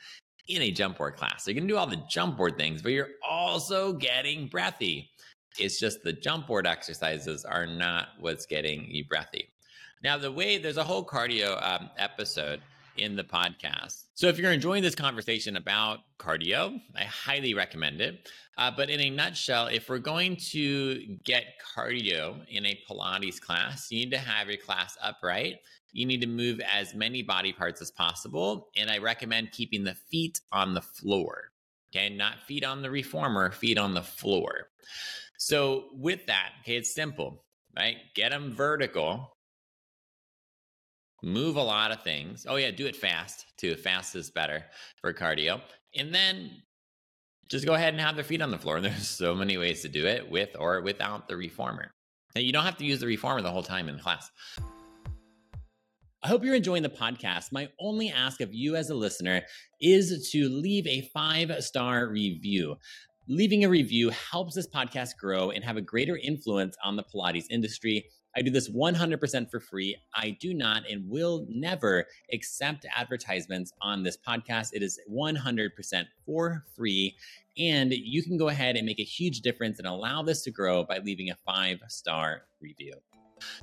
in 0.48 0.62
a 0.62 0.70
jump 0.70 0.98
board 0.98 1.16
class. 1.16 1.44
So 1.44 1.50
you're 1.50 1.60
going 1.60 1.68
to 1.68 1.74
do 1.74 1.78
all 1.78 1.86
the 1.86 2.02
jump 2.08 2.36
board 2.36 2.56
things, 2.56 2.80
but 2.80 2.92
you're 2.92 3.10
also 3.28 3.92
getting 3.92 4.48
breathy. 4.48 5.10
It's 5.58 5.78
just 5.78 6.02
the 6.02 6.12
jump 6.12 6.46
board 6.46 6.66
exercises 6.66 7.44
are 7.44 7.66
not 7.66 8.08
what's 8.18 8.46
getting 8.46 8.86
you 8.88 9.04
breathy. 9.04 9.48
Now, 10.02 10.16
the 10.18 10.32
way 10.32 10.58
there's 10.58 10.76
a 10.76 10.84
whole 10.84 11.04
cardio 11.04 11.60
um, 11.62 11.90
episode 11.98 12.60
in 12.98 13.16
the 13.16 13.24
podcast. 13.24 14.04
So 14.14 14.28
if 14.28 14.38
you're 14.38 14.52
enjoying 14.52 14.82
this 14.82 14.94
conversation 14.94 15.56
about 15.56 16.00
cardio, 16.18 16.80
I 16.94 17.04
highly 17.04 17.54
recommend 17.54 18.00
it. 18.00 18.30
Uh, 18.58 18.70
but 18.74 18.88
in 18.88 19.00
a 19.00 19.10
nutshell, 19.10 19.66
if 19.66 19.88
we're 19.88 19.98
going 19.98 20.36
to 20.52 21.18
get 21.24 21.44
cardio 21.76 22.44
in 22.48 22.64
a 22.66 22.80
Pilates 22.88 23.40
class, 23.40 23.90
you 23.90 23.98
need 24.00 24.10
to 24.12 24.18
have 24.18 24.48
your 24.48 24.56
class 24.56 24.96
upright. 25.02 25.56
You 25.92 26.06
need 26.06 26.20
to 26.22 26.26
move 26.26 26.60
as 26.60 26.94
many 26.94 27.22
body 27.22 27.52
parts 27.52 27.82
as 27.82 27.90
possible. 27.90 28.68
And 28.76 28.90
I 28.90 28.98
recommend 28.98 29.52
keeping 29.52 29.84
the 29.84 29.94
feet 29.94 30.40
on 30.52 30.74
the 30.74 30.82
floor. 30.82 31.50
Okay, 31.94 32.08
not 32.08 32.42
feet 32.46 32.64
on 32.64 32.82
the 32.82 32.90
reformer, 32.90 33.50
feet 33.50 33.78
on 33.78 33.94
the 33.94 34.02
floor. 34.02 34.68
So 35.38 35.84
with 35.92 36.26
that, 36.26 36.50
okay, 36.62 36.76
it's 36.76 36.94
simple, 36.94 37.44
right? 37.76 37.96
Get 38.14 38.30
them 38.30 38.52
vertical 38.52 39.35
move 41.22 41.56
a 41.56 41.62
lot 41.62 41.90
of 41.90 42.02
things. 42.02 42.46
Oh, 42.48 42.56
yeah, 42.56 42.70
do 42.70 42.86
it 42.86 42.96
fast 42.96 43.46
too. 43.56 43.74
Fast 43.74 44.14
is 44.16 44.30
better 44.30 44.64
for 45.00 45.12
cardio. 45.12 45.60
And 45.96 46.14
then 46.14 46.50
just 47.48 47.66
go 47.66 47.74
ahead 47.74 47.94
and 47.94 48.00
have 48.00 48.16
their 48.16 48.24
feet 48.24 48.42
on 48.42 48.50
the 48.50 48.58
floor. 48.58 48.80
There's 48.82 49.08
so 49.08 49.34
many 49.34 49.56
ways 49.56 49.82
to 49.82 49.88
do 49.88 50.06
it 50.06 50.30
with 50.30 50.50
or 50.58 50.80
without 50.80 51.28
the 51.28 51.36
reformer. 51.36 51.92
And 52.34 52.44
you 52.44 52.52
don't 52.52 52.64
have 52.64 52.76
to 52.78 52.84
use 52.84 53.00
the 53.00 53.06
reformer 53.06 53.40
the 53.40 53.50
whole 53.50 53.62
time 53.62 53.88
in 53.88 53.98
class. 53.98 54.30
I 56.22 56.28
hope 56.28 56.44
you're 56.44 56.54
enjoying 56.56 56.82
the 56.82 56.88
podcast. 56.88 57.52
My 57.52 57.68
only 57.78 58.10
ask 58.10 58.40
of 58.40 58.52
you 58.52 58.74
as 58.74 58.90
a 58.90 58.94
listener 58.94 59.42
is 59.80 60.28
to 60.32 60.48
leave 60.48 60.86
a 60.86 61.08
five 61.14 61.52
star 61.62 62.08
review. 62.08 62.76
Leaving 63.28 63.64
a 63.64 63.68
review 63.68 64.10
helps 64.10 64.54
this 64.54 64.68
podcast 64.68 65.16
grow 65.18 65.50
and 65.50 65.64
have 65.64 65.76
a 65.76 65.80
greater 65.80 66.16
influence 66.16 66.76
on 66.84 66.96
the 66.96 67.04
Pilates 67.04 67.46
industry. 67.50 68.06
I 68.36 68.42
do 68.42 68.50
this 68.50 68.68
100% 68.68 69.50
for 69.50 69.60
free. 69.60 69.96
I 70.14 70.36
do 70.38 70.52
not 70.52 70.82
and 70.90 71.08
will 71.08 71.46
never 71.48 72.06
accept 72.32 72.84
advertisements 72.94 73.72
on 73.80 74.02
this 74.02 74.16
podcast. 74.16 74.70
It 74.74 74.82
is 74.82 75.00
100% 75.10 76.04
for 76.26 76.64
free. 76.76 77.16
And 77.58 77.92
you 77.92 78.22
can 78.22 78.36
go 78.36 78.48
ahead 78.48 78.76
and 78.76 78.84
make 78.84 79.00
a 79.00 79.04
huge 79.04 79.40
difference 79.40 79.78
and 79.78 79.88
allow 79.88 80.22
this 80.22 80.42
to 80.42 80.50
grow 80.50 80.84
by 80.84 80.98
leaving 80.98 81.30
a 81.30 81.36
five 81.46 81.80
star 81.88 82.42
review. 82.60 82.92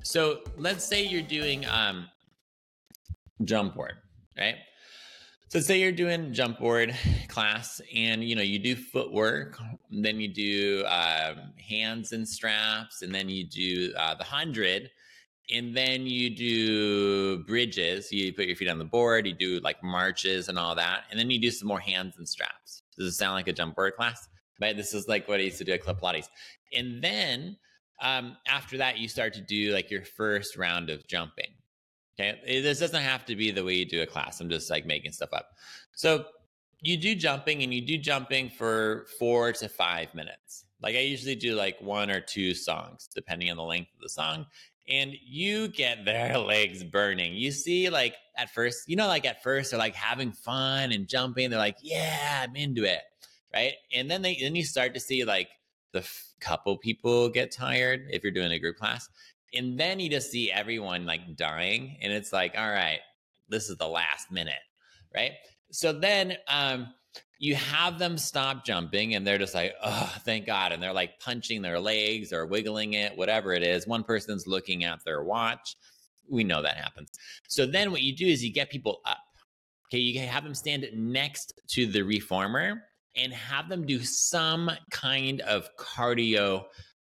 So 0.03 0.42
let's 0.58 0.84
say 0.84 1.03
you're 1.06 1.22
doing 1.22 1.65
um, 1.68 2.08
jump 3.44 3.75
board, 3.75 3.94
right? 4.38 4.56
So 5.53 5.60
say 5.60 5.79
you're 5.79 5.91
doing 5.91 6.33
jump 6.33 6.57
board 6.57 6.95
class 7.27 7.79
and 7.95 8.24
you 8.24 8.36
know 8.36 8.41
you 8.41 8.57
do 8.57 8.75
footwork, 8.75 9.60
then 9.91 10.19
you 10.19 10.27
do 10.27 10.83
um, 10.88 11.53
hands 11.69 12.12
and 12.12 12.27
straps, 12.27 13.03
and 13.03 13.13
then 13.13 13.29
you 13.29 13.45
do 13.45 13.93
uh, 13.95 14.15
the 14.15 14.24
hundred, 14.24 14.89
and 15.51 15.77
then 15.77 16.07
you 16.07 16.31
do 16.31 17.43
bridges. 17.43 18.12
You 18.12 18.33
put 18.33 18.48
your 18.48 18.55
feet 18.55 18.67
on 18.67 18.79
the 18.79 18.83
board, 18.83 19.27
you 19.27 19.33
do 19.33 19.60
like 19.60 19.83
marches 19.83 20.50
and 20.50 20.57
all 20.57 20.74
that, 20.74 21.03
and 21.12 21.19
then 21.19 21.29
you 21.29 21.39
do 21.39 21.51
some 21.51 21.67
more 21.67 21.79
hands 21.79 22.15
and 22.17 22.27
straps. 22.27 22.81
Does 22.98 23.10
it 23.10 23.15
sound 23.15 23.36
like 23.36 23.48
a 23.48 23.53
jump 23.53 23.75
board 23.75 23.93
class? 23.95 24.27
Right. 24.60 24.75
This 24.75 24.95
is 24.95 25.07
like 25.07 25.27
what 25.27 25.39
I 25.39 25.43
used 25.43 25.60
to 25.60 25.65
do 25.65 25.74
at 25.74 25.83
Club 25.83 26.01
Pilates, 26.01 26.29
and 26.75 27.00
then 27.00 27.57
um, 28.01 28.38
after 28.48 28.75
that 28.77 28.98
you 28.98 29.07
start 29.07 29.36
to 29.36 29.41
do 29.41 29.72
like 29.72 29.91
your 29.91 30.03
first 30.03 30.57
round 30.57 30.89
of 30.89 31.05
jumping 31.05 31.53
Okay. 32.20 32.62
This 32.62 32.79
doesn't 32.79 33.01
have 33.01 33.25
to 33.25 33.36
be 33.36 33.51
the 33.51 33.63
way 33.63 33.74
you 33.75 33.86
do 33.86 34.01
a 34.01 34.05
class. 34.05 34.39
I'm 34.39 34.50
just 34.50 34.70
like 34.70 34.86
making 34.86 35.12
stuff 35.13 35.34
up. 35.34 35.51
So 35.93 36.25
you 36.82 36.98
do 36.98 37.15
jumping 37.15 37.63
and 37.63 37.74
you 37.74 37.82
do 37.82 37.98
jumping 37.98 38.50
for 38.50 39.08
four 39.17 39.53
to 39.53 39.70
five 39.70 40.13
minutes. 40.13 40.65
Like 40.82 40.96
I 40.96 41.00
usually 41.00 41.36
do 41.36 41.55
like 41.55 41.82
one 41.82 42.12
or 42.12 42.20
two 42.20 42.53
songs, 42.53 43.10
depending 43.13 43.50
on 43.50 43.58
the 43.58 43.63
length 43.63 43.93
of 43.96 44.01
the 44.01 44.10
song. 44.10 44.46
And 44.89 45.13
you 45.25 45.70
get 45.70 46.03
their 46.03 46.38
legs 46.38 46.84
burning. 46.84 47.34
You 47.34 47.51
see, 47.51 47.89
like 47.89 48.15
at 48.38 48.53
first, 48.53 48.88
you 48.88 48.96
know, 48.96 49.08
like 49.08 49.25
at 49.25 49.41
first 49.41 49.72
they're 49.72 49.79
like 49.79 49.96
having 49.96 50.34
fun 50.34 50.91
and 50.91 51.08
jumping. 51.08 51.50
They're 51.50 51.58
like, 51.58 51.77
yeah, 51.82 52.43
I'm 52.43 52.55
into 52.55 52.84
it. 52.84 53.01
Right. 53.53 53.74
And 53.93 54.12
then 54.12 54.22
they, 54.22 54.38
then 54.41 54.55
you 54.55 54.63
start 54.63 54.93
to 54.93 55.00
see 55.00 55.24
like 55.24 55.48
the 55.93 56.00
f- 56.00 56.34
couple 56.41 56.77
people 56.77 57.29
get 57.29 57.51
tired 57.51 58.08
if 58.12 58.24
you're 58.24 58.32
doing 58.32 58.51
a 58.51 58.60
group 58.60 58.77
class 58.77 59.08
and 59.53 59.79
then 59.79 60.00
you 60.00 60.10
just 60.10 60.31
see 60.31 60.51
everyone 60.51 61.05
like 61.05 61.36
dying 61.36 61.98
and 62.01 62.12
it's 62.12 62.33
like 62.33 62.55
all 62.57 62.69
right 62.69 63.00
this 63.50 63.69
is 63.69 63.77
the 63.77 63.88
last 63.88 64.31
minute 64.31 64.53
right? 65.13 65.31
So 65.72 65.93
then 65.93 66.38
um 66.48 66.88
you 67.39 67.55
have 67.55 68.00
them 68.00 68.17
stop 68.17 68.65
jumping 68.65 69.15
and 69.15 69.27
they're 69.27 69.38
just 69.38 69.53
like 69.53 69.74
oh 69.83 70.13
thank 70.22 70.45
god 70.45 70.72
and 70.72 70.81
they're 70.81 70.93
like 70.93 71.19
punching 71.19 71.62
their 71.62 71.79
legs 71.79 72.31
or 72.31 72.45
wiggling 72.45 72.93
it 72.93 73.17
whatever 73.17 73.53
it 73.53 73.63
is. 73.63 73.88
One 73.88 74.03
person's 74.03 74.48
looking 74.48 74.83
at 74.83 75.00
their 75.05 75.24
watch. 75.24 75.75
We 76.29 76.43
know 76.43 76.62
that 76.62 76.77
happens. 76.77 77.10
So 77.48 77.65
then 77.65 77.91
what 77.91 78.01
you 78.01 78.15
do 78.15 78.25
is 78.25 78.43
you 78.43 78.51
get 78.51 78.69
people 78.69 79.01
up 79.05 79.19
okay? 79.93 80.00
You 80.00 80.19
have 80.22 80.43
them 80.43 80.55
stand 80.55 80.88
next 80.95 81.53
to 81.69 81.86
the 81.86 82.01
reformer 82.01 82.83
and 83.15 83.31
have 83.31 83.69
them 83.69 83.86
do 83.86 84.00
some 84.00 84.72
kind 84.89 85.41
of 85.41 85.69
cardio 85.77 86.63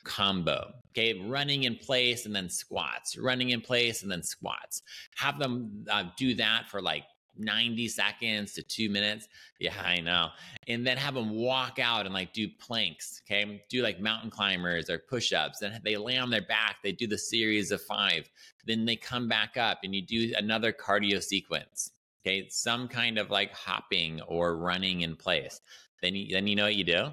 combo. 0.04 0.72
Okay, 0.92 1.20
running 1.26 1.64
in 1.64 1.74
place 1.74 2.24
and 2.24 2.34
then 2.34 2.48
squats, 2.48 3.18
running 3.18 3.50
in 3.50 3.60
place 3.60 4.02
and 4.02 4.10
then 4.10 4.22
squats. 4.22 4.82
Have 5.16 5.40
them 5.40 5.84
uh, 5.90 6.04
do 6.16 6.34
that 6.36 6.68
for 6.68 6.80
like 6.80 7.04
90 7.36 7.88
seconds 7.88 8.52
to 8.54 8.62
two 8.62 8.88
minutes. 8.88 9.28
Yeah, 9.58 9.74
I 9.84 10.00
know. 10.00 10.28
And 10.68 10.86
then 10.86 10.96
have 10.96 11.14
them 11.14 11.30
walk 11.30 11.78
out 11.78 12.06
and 12.06 12.14
like 12.14 12.32
do 12.32 12.48
planks. 12.48 13.22
Okay, 13.26 13.62
do 13.68 13.82
like 13.82 14.00
mountain 14.00 14.30
climbers 14.30 14.88
or 14.88 14.98
push 14.98 15.32
ups. 15.32 15.58
Then 15.58 15.80
they 15.84 15.96
lay 15.96 16.16
on 16.16 16.30
their 16.30 16.42
back, 16.42 16.76
they 16.82 16.92
do 16.92 17.06
the 17.06 17.18
series 17.18 17.70
of 17.70 17.82
five. 17.82 18.30
Then 18.66 18.84
they 18.84 18.96
come 18.96 19.28
back 19.28 19.56
up 19.56 19.80
and 19.82 19.94
you 19.94 20.02
do 20.02 20.32
another 20.36 20.72
cardio 20.72 21.22
sequence. 21.22 21.90
Okay, 22.24 22.46
some 22.48 22.88
kind 22.88 23.18
of 23.18 23.30
like 23.30 23.52
hopping 23.52 24.20
or 24.22 24.56
running 24.56 25.02
in 25.02 25.16
place. 25.16 25.60
Then 26.02 26.14
you, 26.14 26.32
then 26.32 26.46
you 26.46 26.56
know 26.56 26.64
what 26.64 26.74
you 26.74 26.84
do? 26.84 27.08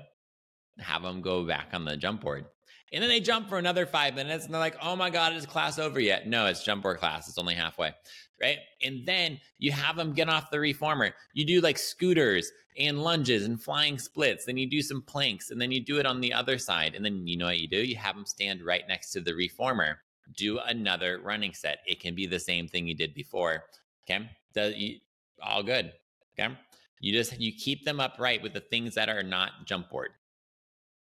Have 0.79 1.03
them 1.03 1.21
go 1.21 1.45
back 1.45 1.69
on 1.73 1.83
the 1.83 1.97
jump 1.97 2.21
board 2.21 2.45
And 2.93 3.01
then 3.01 3.09
they 3.09 3.19
jump 3.21 3.47
for 3.47 3.57
another 3.57 3.85
five 3.85 4.15
minutes 4.15 4.45
and 4.45 4.53
they're 4.53 4.59
like, 4.59 4.77
oh 4.81 4.95
my 4.95 5.09
God, 5.09 5.33
is 5.33 5.45
class 5.45 5.79
over 5.79 5.99
yet? 5.99 6.27
No, 6.27 6.47
it's 6.47 6.63
jump 6.63 6.83
board 6.83 6.97
class. 6.97 7.29
It's 7.29 7.37
only 7.37 7.55
halfway. 7.55 7.93
Right. 8.41 8.57
And 8.83 9.05
then 9.05 9.39
you 9.59 9.71
have 9.71 9.95
them 9.95 10.13
get 10.13 10.27
off 10.27 10.51
the 10.51 10.59
reformer. 10.59 11.13
You 11.33 11.45
do 11.45 11.61
like 11.61 11.77
scooters 11.77 12.51
and 12.77 13.03
lunges 13.03 13.45
and 13.45 13.61
flying 13.61 13.99
splits. 13.99 14.45
Then 14.45 14.57
you 14.57 14.69
do 14.69 14.81
some 14.81 15.03
planks 15.03 15.51
and 15.51 15.61
then 15.61 15.71
you 15.71 15.79
do 15.79 15.99
it 15.99 16.05
on 16.05 16.19
the 16.19 16.33
other 16.33 16.57
side. 16.57 16.95
And 16.95 17.05
then 17.05 17.27
you 17.27 17.37
know 17.37 17.45
what 17.45 17.59
you 17.59 17.67
do? 17.67 17.77
You 17.77 17.95
have 17.97 18.15
them 18.15 18.25
stand 18.25 18.61
right 18.63 18.83
next 18.87 19.11
to 19.11 19.21
the 19.21 19.33
reformer. 19.35 19.99
Do 20.35 20.59
another 20.59 21.19
running 21.23 21.53
set. 21.53 21.79
It 21.85 21.99
can 21.99 22.15
be 22.15 22.25
the 22.25 22.39
same 22.39 22.67
thing 22.67 22.87
you 22.87 22.95
did 22.95 23.13
before. 23.13 23.63
Okay. 24.09 24.27
You, 24.55 24.97
all 25.41 25.63
good. 25.63 25.93
Okay. 26.37 26.53
You 26.99 27.13
just 27.13 27.39
you 27.39 27.51
keep 27.51 27.85
them 27.85 27.99
upright 27.99 28.41
with 28.41 28.53
the 28.53 28.59
things 28.59 28.95
that 28.95 29.09
are 29.09 29.23
not 29.23 29.51
jump 29.65 29.89
board. 29.89 30.11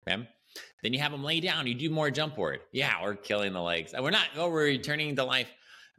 Okay. 0.07 0.27
Then 0.83 0.93
you 0.93 0.99
have 0.99 1.11
them 1.11 1.23
lay 1.23 1.39
down. 1.39 1.67
You 1.67 1.75
do 1.75 1.89
more 1.89 2.11
jump 2.11 2.35
board. 2.35 2.59
Yeah, 2.71 3.01
we're 3.03 3.15
killing 3.15 3.53
the 3.53 3.61
legs. 3.61 3.93
We're 3.97 4.11
not. 4.11 4.27
Oh, 4.35 4.49
we're 4.49 4.65
returning 4.65 5.15
to 5.15 5.23
life, 5.23 5.49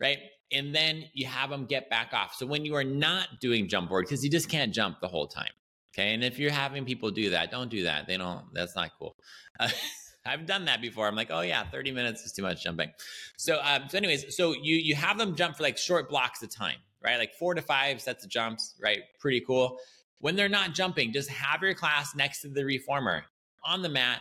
right? 0.01 0.19
And 0.53 0.75
then 0.75 1.05
you 1.13 1.27
have 1.27 1.51
them 1.51 1.67
get 1.67 1.91
back 1.91 2.13
off. 2.13 2.35
So 2.35 2.47
when 2.47 2.65
you 2.65 2.75
are 2.77 2.85
not 2.85 3.41
doing 3.41 3.69
jump 3.69 3.89
board, 3.89 4.05
because 4.05 4.23
you 4.25 4.31
just 4.31 4.49
can't 4.49 4.73
jump 4.73 5.01
the 5.01 5.09
whole 5.09 5.27
time. 5.27 5.51
Okay. 5.93 6.13
And 6.13 6.23
if 6.23 6.39
you're 6.39 6.53
having 6.53 6.85
people 6.85 7.11
do 7.11 7.31
that, 7.31 7.51
don't 7.51 7.71
do 7.71 7.85
that. 7.85 8.07
They 8.07 8.17
don't. 8.17 8.45
That's 8.53 8.77
not 8.77 8.91
cool. 8.99 9.17
Uh, 9.59 9.69
I've 10.27 10.47
done 10.47 10.65
that 10.65 10.81
before. 10.81 11.07
I'm 11.07 11.15
like, 11.15 11.31
oh 11.31 11.41
yeah, 11.41 11.65
30 11.65 11.93
minutes 11.93 12.23
is 12.23 12.33
too 12.33 12.43
much 12.43 12.63
jumping. 12.65 12.91
So, 13.37 13.61
um, 13.63 13.85
so 13.89 13.97
anyways, 13.97 14.37
so 14.37 14.55
you 14.55 14.77
you 14.77 14.95
have 14.95 15.19
them 15.19 15.37
jump 15.37 15.57
for 15.57 15.63
like 15.63 15.79
short 15.79 16.09
blocks 16.09 16.43
of 16.43 16.51
time, 16.51 16.79
right? 17.03 17.17
Like 17.17 17.35
four 17.35 17.55
to 17.55 17.63
five 17.63 18.01
sets 18.01 18.25
of 18.25 18.31
jumps, 18.31 18.75
right? 18.83 19.03
Pretty 19.21 19.41
cool. 19.41 19.79
When 20.19 20.35
they're 20.35 20.49
not 20.49 20.75
jumping, 20.75 21.13
just 21.13 21.29
have 21.31 21.63
your 21.63 21.75
class 21.75 22.15
next 22.15 22.41
to 22.43 22.49
the 22.49 22.65
reformer 22.65 23.25
on 23.65 23.83
the 23.83 23.89
mat 23.89 24.21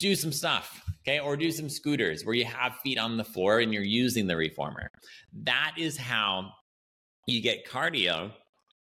do 0.00 0.16
some 0.16 0.32
stuff, 0.32 0.82
okay? 1.02 1.20
Or 1.20 1.36
do 1.36 1.52
some 1.52 1.68
scooters 1.68 2.24
where 2.24 2.34
you 2.34 2.46
have 2.46 2.78
feet 2.82 2.98
on 2.98 3.16
the 3.16 3.24
floor 3.24 3.60
and 3.60 3.72
you're 3.72 3.84
using 3.84 4.26
the 4.26 4.36
reformer. 4.36 4.90
That 5.44 5.74
is 5.78 5.96
how 5.96 6.50
you 7.26 7.40
get 7.40 7.68
cardio 7.68 8.32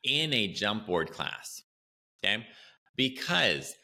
in 0.02 0.32
a 0.32 0.48
jump 0.48 0.86
board 0.86 1.12
class, 1.12 1.62
okay? 2.24 2.44
Because 2.96 3.74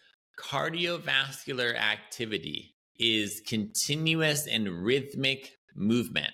cardiovascular 0.42 1.76
activity 1.76 2.74
is 2.98 3.42
continuous 3.46 4.48
and 4.48 4.68
rhythmic 4.84 5.52
movement 5.76 6.32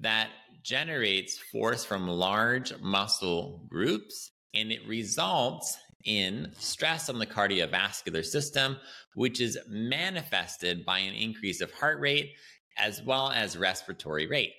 that 0.00 0.30
generates 0.64 1.38
force 1.38 1.84
from 1.84 2.08
large 2.08 2.72
muscle 2.80 3.66
groups 3.68 4.30
and 4.54 4.72
it 4.72 4.86
results 4.86 5.76
in 6.04 6.52
stress 6.58 7.08
on 7.08 7.18
the 7.18 7.26
cardiovascular 7.26 8.24
system, 8.24 8.76
which 9.14 9.40
is 9.40 9.58
manifested 9.68 10.84
by 10.84 10.98
an 10.98 11.14
increase 11.14 11.60
of 11.60 11.72
heart 11.72 12.00
rate 12.00 12.32
as 12.78 13.02
well 13.02 13.30
as 13.30 13.56
respiratory 13.56 14.26
rate. 14.26 14.52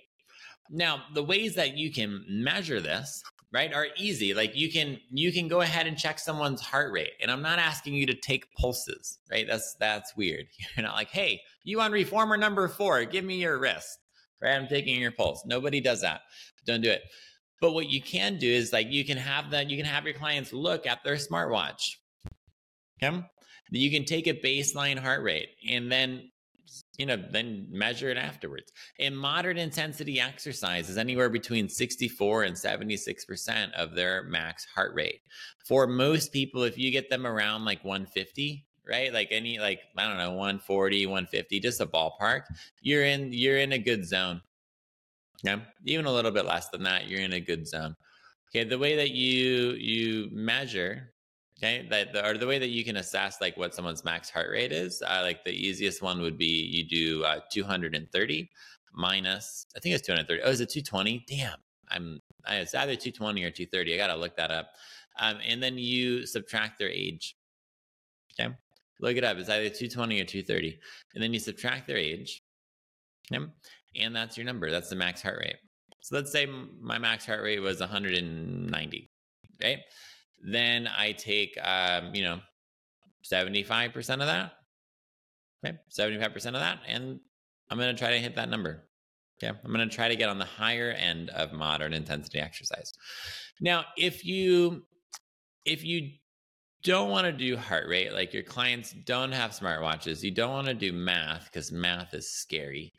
Now, 0.69 1.03
the 1.13 1.23
ways 1.23 1.55
that 1.55 1.77
you 1.77 1.91
can 1.91 2.25
measure 2.27 2.79
this, 2.79 3.23
right, 3.51 3.73
are 3.73 3.88
easy. 3.97 4.33
Like 4.33 4.55
you 4.55 4.71
can 4.71 5.00
you 5.12 5.31
can 5.31 5.47
go 5.47 5.62
ahead 5.62 5.88
and 5.88 5.97
check 5.97 6.19
someone's 6.19 6.62
heart 6.62 6.91
rate. 6.91 7.12
And 7.21 7.29
I'm 7.29 7.41
not 7.41 7.59
asking 7.59 7.93
you 7.93 8.05
to 8.07 8.13
take 8.13 8.51
pulses, 8.55 9.19
right? 9.29 9.45
That's 9.47 9.75
that's 9.79 10.15
weird. 10.15 10.47
You're 10.75 10.85
not 10.85 10.95
like, 10.95 11.09
"Hey, 11.09 11.41
you 11.63 11.81
on 11.81 11.91
reformer 11.91 12.38
number 12.38 12.67
4, 12.67 13.05
give 13.05 13.25
me 13.25 13.35
your 13.35 13.59
wrist." 13.59 14.00
Right? 14.41 14.55
I'm 14.55 14.67
taking 14.67 15.00
your 15.00 15.12
pulse. 15.12 15.43
Nobody 15.45 15.79
does 15.79 16.01
that. 16.01 16.21
Don't 16.65 16.81
do 16.81 16.89
it. 16.89 17.03
But 17.63 17.74
what 17.74 17.89
you 17.89 18.01
can 18.01 18.38
do 18.39 18.51
is 18.51 18.74
like 18.74 18.91
you 18.91 19.05
can 19.05 19.17
have 19.17 19.51
that, 19.51 19.70
you 19.70 19.77
can 19.77 19.86
have 19.86 20.03
your 20.03 20.15
clients 20.15 20.51
look 20.51 20.86
at 20.86 21.01
their 21.05 21.15
smartwatch. 21.15 21.96
Okay. 23.01 23.24
You 23.72 23.89
can 23.89 24.03
take 24.03 24.27
a 24.27 24.34
baseline 24.34 25.00
heart 25.00 25.24
rate 25.24 25.48
and 25.70 25.89
then 25.89 26.29
you 26.98 27.05
know, 27.05 27.15
then 27.15 27.67
measure 27.72 28.10
it 28.10 28.17
afterwards. 28.17 28.74
In 29.00 29.15
moderate 29.15 29.58
intensity 29.58 30.20
exercise 30.20 30.89
is 30.89 30.98
anywhere 30.98 31.29
between 31.29 31.70
64 31.70 32.43
and 32.43 32.55
76% 32.55 33.71
of 33.76 33.95
their 33.95 34.23
max 34.23 34.65
heart 34.76 34.93
rate. 34.93 35.21
For 35.65 35.88
most 35.88 36.34
people, 36.34 36.63
if 36.63 36.78
you 36.78 36.91
get 36.91 37.10
them 37.10 37.26
around 37.26 37.63
like 37.63 37.82
150, 37.86 38.65
right? 38.86 39.13
Like 39.13 39.30
any 39.32 39.58
like 39.60 39.80
I 39.97 40.06
don't 40.06 40.17
know, 40.17 40.32
140, 40.32 41.06
150, 41.06 41.60
just 41.62 41.80
a 41.80 41.86
ballpark, 41.86 42.41
you're 42.82 43.06
in 43.06 43.32
you're 43.32 43.60
in 43.60 43.71
a 43.71 43.80
good 43.80 44.06
zone. 44.06 44.41
Yeah, 45.43 45.60
even 45.86 46.06
a 46.06 46.12
little 46.12 46.32
bit 46.32 46.45
less 46.45 46.69
than 46.69 46.84
that, 46.84 47.08
you're 47.08 47.21
in 47.21 47.34
a 47.34 47.39
good 47.39 47.67
zone. 47.67 47.95
Okay, 48.49 48.63
the 48.63 48.79
way 48.79 48.95
that 48.95 49.12
you 49.12 49.71
you 49.73 50.29
measure, 50.32 51.12
okay, 51.60 51.86
that 51.89 52.13
the, 52.13 52.25
or 52.25 52.38
the 52.38 52.47
way 52.47 52.60
that 52.60 52.69
you 52.69 52.86
can 52.86 52.97
assess 52.97 53.41
like 53.41 53.58
what 53.58 53.75
someone's 53.75 54.06
max 54.06 54.29
heart 54.29 54.49
rate 54.49 54.71
is, 54.71 55.01
uh, 55.06 55.19
like 55.21 55.43
the 55.43 55.51
easiest 55.51 56.01
one 56.01 56.21
would 56.21 56.38
be 56.38 56.45
you 56.45 56.88
do 56.88 57.23
uh, 57.25 57.39
230 57.51 58.49
minus, 58.93 59.65
I 59.75 59.79
think 59.79 59.95
it's 59.95 60.06
230. 60.08 60.43
Oh, 60.43 60.49
is 60.49 60.62
it 60.62 60.69
220? 60.69 61.25
Damn, 61.27 61.58
I'm 61.89 62.19
it's 62.47 62.75
either 62.75 62.95
220 62.95 63.43
or 63.43 63.51
230. 63.51 63.93
I 63.93 63.97
gotta 63.97 64.15
look 64.15 64.38
that 64.38 64.51
up. 64.51 64.69
Um, 65.19 65.38
and 65.45 65.62
then 65.62 65.77
you 65.77 66.25
subtract 66.25 66.79
their 66.79 66.89
age. 66.89 67.36
Okay, 68.39 68.53
look 69.01 69.17
it 69.17 69.23
up. 69.25 69.38
It's 69.38 69.49
either 69.49 69.69
220 69.69 70.21
or 70.21 70.25
230, 70.25 70.79
and 71.15 71.23
then 71.23 71.34
you 71.34 71.39
subtract 71.39 71.88
their 71.88 71.97
age. 71.97 72.41
Okay 73.34 73.45
and 73.99 74.15
that's 74.15 74.38
your 74.38 74.45
number. 74.45 74.69
That's 74.71 74.89
the 74.89 74.95
max 74.95 75.21
heart 75.21 75.39
rate. 75.39 75.58
So 76.01 76.15
let's 76.15 76.32
say 76.32 76.47
my 76.82 76.97
max 76.97 77.25
heart 77.25 77.41
rate 77.41 77.60
was 77.60 77.79
190, 77.79 79.12
right? 79.62 79.79
Then 80.45 80.88
I 80.88 81.13
take, 81.13 81.58
um, 81.63 82.13
you 82.13 82.23
know, 82.23 82.39
75% 83.32 83.95
of 84.13 84.19
that, 84.19 84.51
okay? 85.65 85.77
75% 85.97 86.36
of 86.47 86.53
that, 86.53 86.79
and 86.88 87.19
I'm 87.69 87.77
going 87.77 87.95
to 87.95 87.99
try 87.99 88.12
to 88.12 88.19
hit 88.19 88.36
that 88.36 88.49
number. 88.49 88.84
Okay. 89.41 89.58
I'm 89.63 89.73
going 89.73 89.88
to 89.88 89.93
try 89.93 90.08
to 90.08 90.15
get 90.15 90.29
on 90.29 90.38
the 90.38 90.45
higher 90.45 90.91
end 90.91 91.29
of 91.32 91.53
moderate 91.53 91.93
intensity 91.93 92.39
exercise. 92.39 92.93
Now, 93.60 93.86
if 93.97 94.23
you, 94.25 94.84
if 95.65 95.84
you 95.84 96.12
don't 96.84 97.10
want 97.10 97.25
to 97.25 97.32
do 97.32 97.58
heart 97.58 97.88
rate, 97.88 98.13
like 98.13 98.34
your 98.34 98.43
clients 98.43 98.93
don't 99.06 99.32
have 99.32 99.51
smartwatches, 99.51 100.21
you 100.21 100.32
don't 100.32 100.51
want 100.51 100.67
to 100.67 100.73
do 100.73 100.93
math 100.93 101.45
because 101.45 101.71
math 101.71 102.13
is 102.13 102.29
scary, 102.29 102.93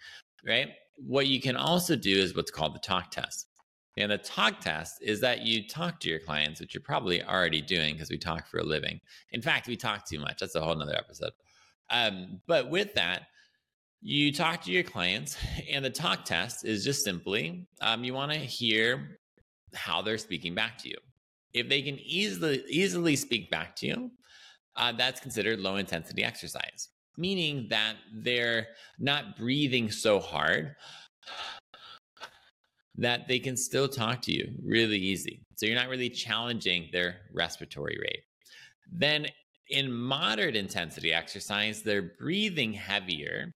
right? 0.46 0.70
what 0.96 1.26
you 1.26 1.40
can 1.40 1.56
also 1.56 1.96
do 1.96 2.16
is 2.16 2.34
what's 2.34 2.50
called 2.50 2.74
the 2.74 2.80
talk 2.80 3.10
test. 3.10 3.48
And 3.96 4.10
the 4.10 4.18
talk 4.18 4.60
test 4.60 4.98
is 5.02 5.20
that 5.20 5.42
you 5.42 5.68
talk 5.68 6.00
to 6.00 6.08
your 6.08 6.18
clients, 6.18 6.60
which 6.60 6.74
you're 6.74 6.82
probably 6.82 7.22
already 7.22 7.62
doing 7.62 7.94
because 7.94 8.10
we 8.10 8.18
talk 8.18 8.48
for 8.48 8.58
a 8.58 8.64
living. 8.64 9.00
In 9.30 9.40
fact, 9.40 9.68
we 9.68 9.76
talk 9.76 10.04
too 10.04 10.18
much. 10.18 10.38
That's 10.40 10.56
a 10.56 10.60
whole 10.60 10.74
nother 10.74 10.96
episode. 10.96 11.30
Um, 11.90 12.40
but 12.46 12.70
with 12.70 12.94
that, 12.94 13.22
you 14.00 14.32
talk 14.32 14.62
to 14.62 14.72
your 14.72 14.82
clients, 14.82 15.36
and 15.70 15.84
the 15.84 15.90
talk 15.90 16.24
test 16.24 16.64
is 16.64 16.84
just 16.84 17.04
simply 17.04 17.66
um, 17.80 18.04
you 18.04 18.14
want 18.14 18.32
to 18.32 18.38
hear 18.38 19.18
how 19.74 20.02
they're 20.02 20.18
speaking 20.18 20.54
back 20.54 20.76
to 20.78 20.88
you. 20.88 20.96
If 21.52 21.68
they 21.68 21.82
can 21.82 21.98
easily 22.00 22.64
easily 22.68 23.16
speak 23.16 23.50
back 23.50 23.76
to 23.76 23.86
you, 23.86 24.10
uh, 24.76 24.92
that's 24.92 25.20
considered 25.20 25.60
low 25.60 25.76
intensity 25.76 26.24
exercise 26.24 26.88
meaning 27.16 27.66
that 27.70 27.94
they're 28.12 28.68
not 28.98 29.36
breathing 29.36 29.90
so 29.90 30.18
hard 30.18 30.74
that 32.96 33.26
they 33.26 33.38
can 33.38 33.56
still 33.56 33.88
talk 33.88 34.22
to 34.22 34.32
you 34.32 34.52
really 34.64 34.98
easy. 34.98 35.40
So 35.56 35.66
you're 35.66 35.74
not 35.74 35.88
really 35.88 36.10
challenging 36.10 36.88
their 36.92 37.16
respiratory 37.32 37.98
rate. 38.00 38.22
Then 38.92 39.26
in 39.70 39.92
moderate 39.92 40.56
intensity 40.56 41.12
exercise, 41.12 41.82
they're 41.82 42.10
breathing 42.18 42.72
heavier, 42.72 43.52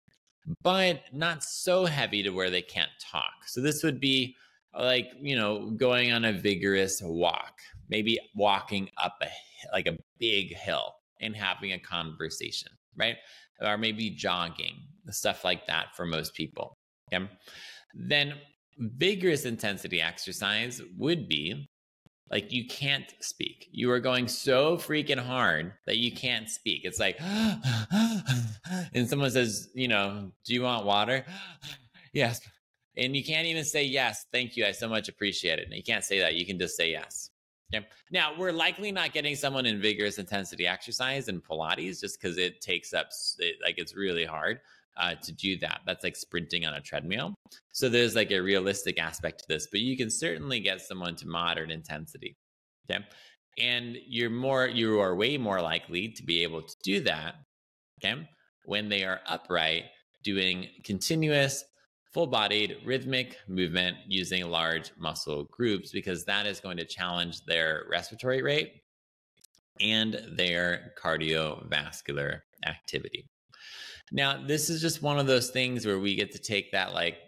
but 0.62 1.02
not 1.12 1.42
so 1.42 1.84
heavy 1.84 2.22
to 2.22 2.30
where 2.30 2.50
they 2.50 2.62
can't 2.62 2.90
talk. 3.00 3.32
So 3.46 3.60
this 3.60 3.82
would 3.82 4.00
be 4.00 4.34
like, 4.78 5.10
you 5.20 5.36
know, 5.36 5.70
going 5.70 6.12
on 6.12 6.24
a 6.24 6.32
vigorous 6.32 7.00
walk, 7.02 7.58
maybe 7.88 8.18
walking 8.34 8.88
up 9.02 9.16
a 9.22 9.28
like 9.72 9.86
a 9.86 9.96
big 10.18 10.54
hill 10.54 10.94
and 11.20 11.34
having 11.34 11.72
a 11.72 11.78
conversation, 11.78 12.70
right? 12.96 13.16
Or 13.60 13.78
maybe 13.78 14.10
jogging, 14.10 14.76
stuff 15.10 15.44
like 15.44 15.66
that 15.66 15.94
for 15.96 16.06
most 16.06 16.34
people. 16.34 16.76
Okay. 17.12 17.28
Then 17.94 18.34
vigorous 18.78 19.44
intensity 19.44 20.00
exercise 20.00 20.82
would 20.96 21.28
be 21.28 21.68
like 22.30 22.52
you 22.52 22.66
can't 22.66 23.12
speak. 23.20 23.68
You 23.70 23.90
are 23.92 24.00
going 24.00 24.26
so 24.28 24.76
freaking 24.76 25.18
hard 25.18 25.72
that 25.86 25.98
you 25.98 26.12
can't 26.12 26.50
speak. 26.50 26.80
It's 26.84 26.98
like, 26.98 27.18
and 28.92 29.08
someone 29.08 29.30
says, 29.30 29.68
you 29.74 29.88
know, 29.88 30.32
do 30.44 30.54
you 30.54 30.62
want 30.62 30.86
water? 30.86 31.24
yes. 32.12 32.40
And 32.96 33.14
you 33.14 33.22
can't 33.22 33.46
even 33.46 33.64
say 33.64 33.84
yes. 33.84 34.26
Thank 34.32 34.56
you. 34.56 34.66
I 34.66 34.72
so 34.72 34.88
much 34.88 35.08
appreciate 35.08 35.58
it. 35.58 35.66
And 35.66 35.74
you 35.74 35.82
can't 35.82 36.04
say 36.04 36.18
that. 36.20 36.34
You 36.34 36.46
can 36.46 36.58
just 36.58 36.76
say 36.76 36.90
yes. 36.90 37.30
Okay. 37.74 37.86
Now, 38.10 38.32
we're 38.38 38.52
likely 38.52 38.92
not 38.92 39.12
getting 39.12 39.34
someone 39.34 39.66
in 39.66 39.80
vigorous 39.80 40.18
intensity 40.18 40.66
exercise 40.66 41.28
and 41.28 41.42
Pilates 41.42 42.00
just 42.00 42.20
because 42.20 42.38
it 42.38 42.60
takes 42.60 42.94
up, 42.94 43.08
it, 43.38 43.56
like, 43.64 43.78
it's 43.78 43.96
really 43.96 44.24
hard 44.24 44.60
uh, 44.96 45.14
to 45.22 45.32
do 45.32 45.58
that. 45.58 45.80
That's 45.84 46.04
like 46.04 46.16
sprinting 46.16 46.64
on 46.64 46.74
a 46.74 46.80
treadmill. 46.80 47.34
So 47.72 47.88
there's 47.88 48.14
like 48.14 48.30
a 48.30 48.40
realistic 48.40 48.98
aspect 49.00 49.40
to 49.40 49.44
this, 49.48 49.66
but 49.70 49.80
you 49.80 49.96
can 49.96 50.10
certainly 50.10 50.60
get 50.60 50.80
someone 50.80 51.16
to 51.16 51.26
moderate 51.26 51.70
intensity. 51.70 52.36
Okay. 52.88 53.04
And 53.58 53.96
you're 54.06 54.30
more, 54.30 54.66
you 54.66 55.00
are 55.00 55.16
way 55.16 55.36
more 55.38 55.60
likely 55.60 56.08
to 56.08 56.22
be 56.22 56.42
able 56.42 56.62
to 56.62 56.74
do 56.82 57.00
that. 57.00 57.34
Okay. 58.04 58.28
when 58.66 58.88
they 58.88 59.04
are 59.04 59.20
upright, 59.26 59.84
doing 60.22 60.68
continuous, 60.84 61.64
full 62.16 62.26
bodied, 62.26 62.78
rhythmic 62.82 63.36
movement 63.46 63.94
using 64.08 64.48
large 64.48 64.90
muscle 64.96 65.44
groups, 65.50 65.92
because 65.92 66.24
that 66.24 66.46
is 66.46 66.60
going 66.60 66.78
to 66.78 66.84
challenge 66.86 67.44
their 67.44 67.84
respiratory 67.90 68.40
rate 68.42 68.80
and 69.82 70.18
their 70.32 70.94
cardiovascular 70.98 72.40
activity. 72.64 73.26
Now, 74.10 74.42
this 74.42 74.70
is 74.70 74.80
just 74.80 75.02
one 75.02 75.18
of 75.18 75.26
those 75.26 75.50
things 75.50 75.84
where 75.84 75.98
we 75.98 76.16
get 76.16 76.32
to 76.32 76.38
take 76.38 76.72
that, 76.72 76.94
like, 76.94 77.18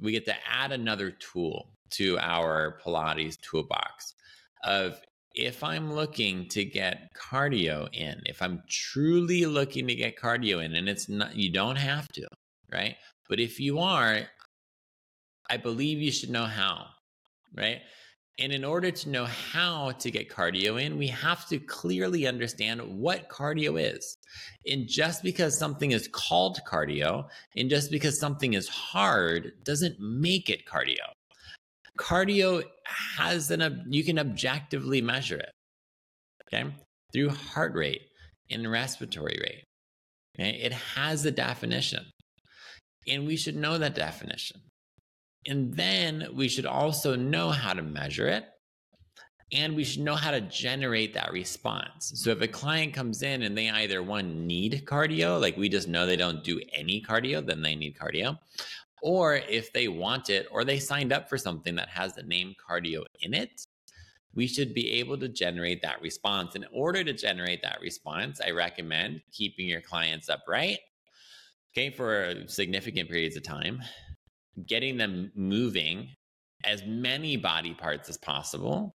we 0.00 0.12
get 0.12 0.26
to 0.26 0.34
add 0.48 0.70
another 0.70 1.10
tool 1.10 1.72
to 1.94 2.16
our 2.20 2.78
Pilates 2.86 3.40
toolbox 3.40 4.14
of 4.62 5.00
if 5.34 5.64
I'm 5.64 5.92
looking 5.92 6.48
to 6.50 6.64
get 6.64 7.08
cardio 7.20 7.88
in, 7.92 8.22
if 8.26 8.40
I'm 8.40 8.62
truly 8.70 9.44
looking 9.44 9.88
to 9.88 9.96
get 9.96 10.16
cardio 10.16 10.64
in, 10.64 10.76
and 10.76 10.88
it's 10.88 11.08
not, 11.08 11.34
you 11.34 11.50
don't 11.50 11.74
have 11.74 12.06
to, 12.12 12.28
right? 12.72 12.94
But 13.28 13.40
if 13.40 13.58
you 13.58 13.80
are, 13.80 14.20
I 15.50 15.56
believe 15.56 15.98
you 15.98 16.10
should 16.10 16.30
know 16.30 16.44
how, 16.44 16.86
right? 17.54 17.80
And 18.38 18.52
in 18.52 18.64
order 18.64 18.90
to 18.90 19.08
know 19.08 19.24
how 19.24 19.92
to 19.92 20.10
get 20.10 20.28
cardio 20.28 20.80
in, 20.82 20.98
we 20.98 21.06
have 21.08 21.48
to 21.48 21.58
clearly 21.58 22.26
understand 22.26 22.82
what 22.82 23.30
cardio 23.30 23.80
is. 23.80 24.18
And 24.70 24.86
just 24.86 25.22
because 25.22 25.58
something 25.58 25.92
is 25.92 26.08
called 26.08 26.60
cardio 26.68 27.28
and 27.56 27.70
just 27.70 27.90
because 27.90 28.20
something 28.20 28.52
is 28.52 28.68
hard 28.68 29.52
doesn't 29.64 29.98
make 29.98 30.50
it 30.50 30.66
cardio. 30.66 31.12
Cardio 31.98 32.62
has 33.16 33.50
an, 33.50 33.86
you 33.88 34.04
can 34.04 34.18
objectively 34.18 35.00
measure 35.00 35.38
it, 35.38 35.50
okay, 36.46 36.70
through 37.14 37.30
heart 37.30 37.74
rate 37.74 38.02
and 38.50 38.70
respiratory 38.70 39.38
rate. 39.40 39.64
Okay? 40.38 40.58
It 40.58 40.74
has 40.74 41.24
a 41.24 41.30
definition. 41.30 42.04
And 43.08 43.26
we 43.26 43.36
should 43.36 43.56
know 43.56 43.78
that 43.78 43.94
definition. 43.94 44.60
And 45.46 45.74
then 45.74 46.28
we 46.34 46.48
should 46.48 46.66
also 46.66 47.14
know 47.14 47.50
how 47.50 47.72
to 47.72 47.82
measure 47.82 48.26
it. 48.26 48.44
And 49.52 49.76
we 49.76 49.84
should 49.84 50.02
know 50.02 50.16
how 50.16 50.32
to 50.32 50.40
generate 50.40 51.14
that 51.14 51.30
response. 51.30 52.10
So 52.16 52.30
if 52.30 52.40
a 52.40 52.48
client 52.48 52.92
comes 52.94 53.22
in 53.22 53.42
and 53.42 53.56
they 53.56 53.70
either 53.70 54.02
one 54.02 54.44
need 54.44 54.82
cardio, 54.86 55.40
like 55.40 55.56
we 55.56 55.68
just 55.68 55.86
know 55.86 56.04
they 56.04 56.16
don't 56.16 56.42
do 56.42 56.60
any 56.72 57.00
cardio, 57.00 57.46
then 57.46 57.62
they 57.62 57.76
need 57.76 57.96
cardio. 57.96 58.38
Or 59.02 59.36
if 59.36 59.72
they 59.72 59.86
want 59.86 60.30
it 60.30 60.48
or 60.50 60.64
they 60.64 60.80
signed 60.80 61.12
up 61.12 61.28
for 61.28 61.38
something 61.38 61.76
that 61.76 61.88
has 61.90 62.14
the 62.14 62.24
name 62.24 62.56
cardio 62.68 63.04
in 63.20 63.34
it, 63.34 63.66
we 64.34 64.48
should 64.48 64.74
be 64.74 64.90
able 64.92 65.16
to 65.18 65.28
generate 65.28 65.80
that 65.82 66.02
response. 66.02 66.56
In 66.56 66.66
order 66.72 67.04
to 67.04 67.12
generate 67.12 67.62
that 67.62 67.80
response, 67.80 68.40
I 68.44 68.50
recommend 68.50 69.22
keeping 69.32 69.68
your 69.68 69.80
clients 69.80 70.28
upright, 70.28 70.80
okay, 71.72 71.90
for 71.90 72.34
significant 72.46 73.08
periods 73.08 73.36
of 73.36 73.44
time, 73.44 73.80
getting 74.66 74.96
them 74.96 75.32
moving 75.34 76.08
as 76.64 76.84
many 76.86 77.36
body 77.36 77.74
parts 77.74 78.08
as 78.08 78.16
possible, 78.16 78.94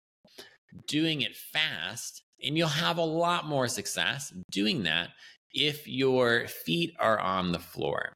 doing 0.88 1.22
it 1.22 1.36
fast, 1.36 2.24
and 2.44 2.58
you'll 2.58 2.68
have 2.68 2.98
a 2.98 3.04
lot 3.04 3.46
more 3.46 3.68
success 3.68 4.34
doing 4.50 4.84
that 4.84 5.10
if 5.54 5.88
your 5.88 6.48
feet 6.48 6.94
are 7.00 7.20
on 7.20 7.52
the 7.52 7.60
floor. 7.60 8.14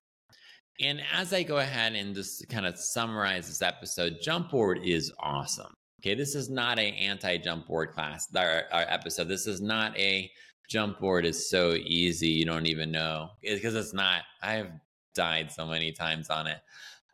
And 0.82 1.02
as 1.14 1.32
I 1.32 1.44
go 1.44 1.58
ahead 1.58 1.94
and 1.94 2.16
just 2.16 2.48
kind 2.50 2.66
of 2.66 2.78
summarize 2.78 3.48
this 3.48 3.62
episode, 3.62 4.18
jump 4.22 4.50
board 4.50 4.80
is 4.84 5.12
awesome. 5.20 5.74
Okay, 6.02 6.16
this 6.16 6.36
is 6.36 6.50
not 6.50 6.78
a 6.80 6.92
anti-jump 6.92 7.68
board 7.68 7.92
class 7.92 8.28
or, 8.36 8.64
episode. 8.72 9.28
This 9.28 9.48
is 9.48 9.62
not 9.62 9.98
a 9.98 10.30
jump 10.70 11.00
board 11.00 11.26
is 11.26 11.50
so 11.50 11.74
easy 11.74 12.28
you 12.28 12.46
don't 12.46 12.66
even 12.66 12.92
know 12.92 13.30
because 13.42 13.76
it's 13.76 13.94
not. 13.94 14.24
I've 14.42 14.72
died 15.14 15.52
so 15.52 15.66
many 15.66 15.92
times 15.92 16.30
on 16.30 16.48
it 16.48 16.60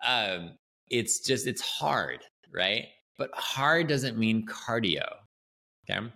um, 0.05 0.51
it's 0.89 1.19
just 1.19 1.47
it's 1.47 1.61
hard, 1.61 2.19
right? 2.53 2.85
But 3.17 3.31
hard 3.33 3.87
doesn't 3.87 4.17
mean 4.17 4.45
cardio. 4.45 5.07
Okay. 5.89 6.07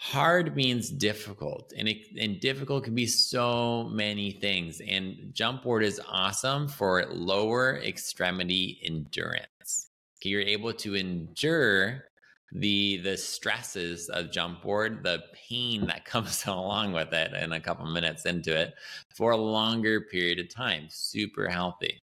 Hard 0.00 0.54
means 0.54 0.90
difficult, 0.90 1.72
and 1.78 1.88
it, 1.88 2.06
and 2.20 2.38
difficult 2.38 2.84
can 2.84 2.94
be 2.94 3.06
so 3.06 3.84
many 3.84 4.32
things. 4.32 4.82
And 4.86 5.30
jump 5.32 5.62
board 5.62 5.82
is 5.82 6.00
awesome 6.06 6.68
for 6.68 7.06
lower 7.06 7.78
extremity 7.78 8.80
endurance. 8.84 9.90
Okay, 10.20 10.30
you're 10.30 10.42
able 10.42 10.74
to 10.74 10.94
endure 10.94 12.04
the 12.52 12.98
the 12.98 13.16
stresses 13.16 14.08
of 14.10 14.30
jump 14.30 14.62
board, 14.62 15.02
the 15.02 15.22
pain 15.48 15.86
that 15.86 16.04
comes 16.06 16.44
along 16.46 16.92
with 16.92 17.12
it, 17.12 17.32
in 17.34 17.52
a 17.52 17.60
couple 17.60 17.86
minutes 17.86 18.26
into 18.26 18.56
it 18.56 18.74
for 19.14 19.32
a 19.32 19.36
longer 19.36 20.02
period 20.02 20.38
of 20.38 20.54
time. 20.54 20.86
Super 20.90 21.48
healthy. 21.48 22.03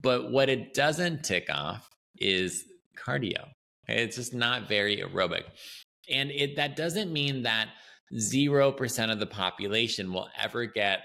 But 0.00 0.30
what 0.30 0.48
it 0.48 0.74
doesn't 0.74 1.24
tick 1.24 1.48
off 1.50 1.88
is 2.18 2.64
cardio. 2.96 3.48
It's 3.86 4.16
just 4.16 4.34
not 4.34 4.68
very 4.68 4.98
aerobic. 4.98 5.44
And 6.10 6.30
it 6.30 6.56
that 6.56 6.76
doesn't 6.76 7.12
mean 7.12 7.42
that 7.42 7.68
0% 8.14 9.12
of 9.12 9.18
the 9.18 9.26
population 9.26 10.12
will 10.12 10.28
ever 10.40 10.66
get 10.66 11.00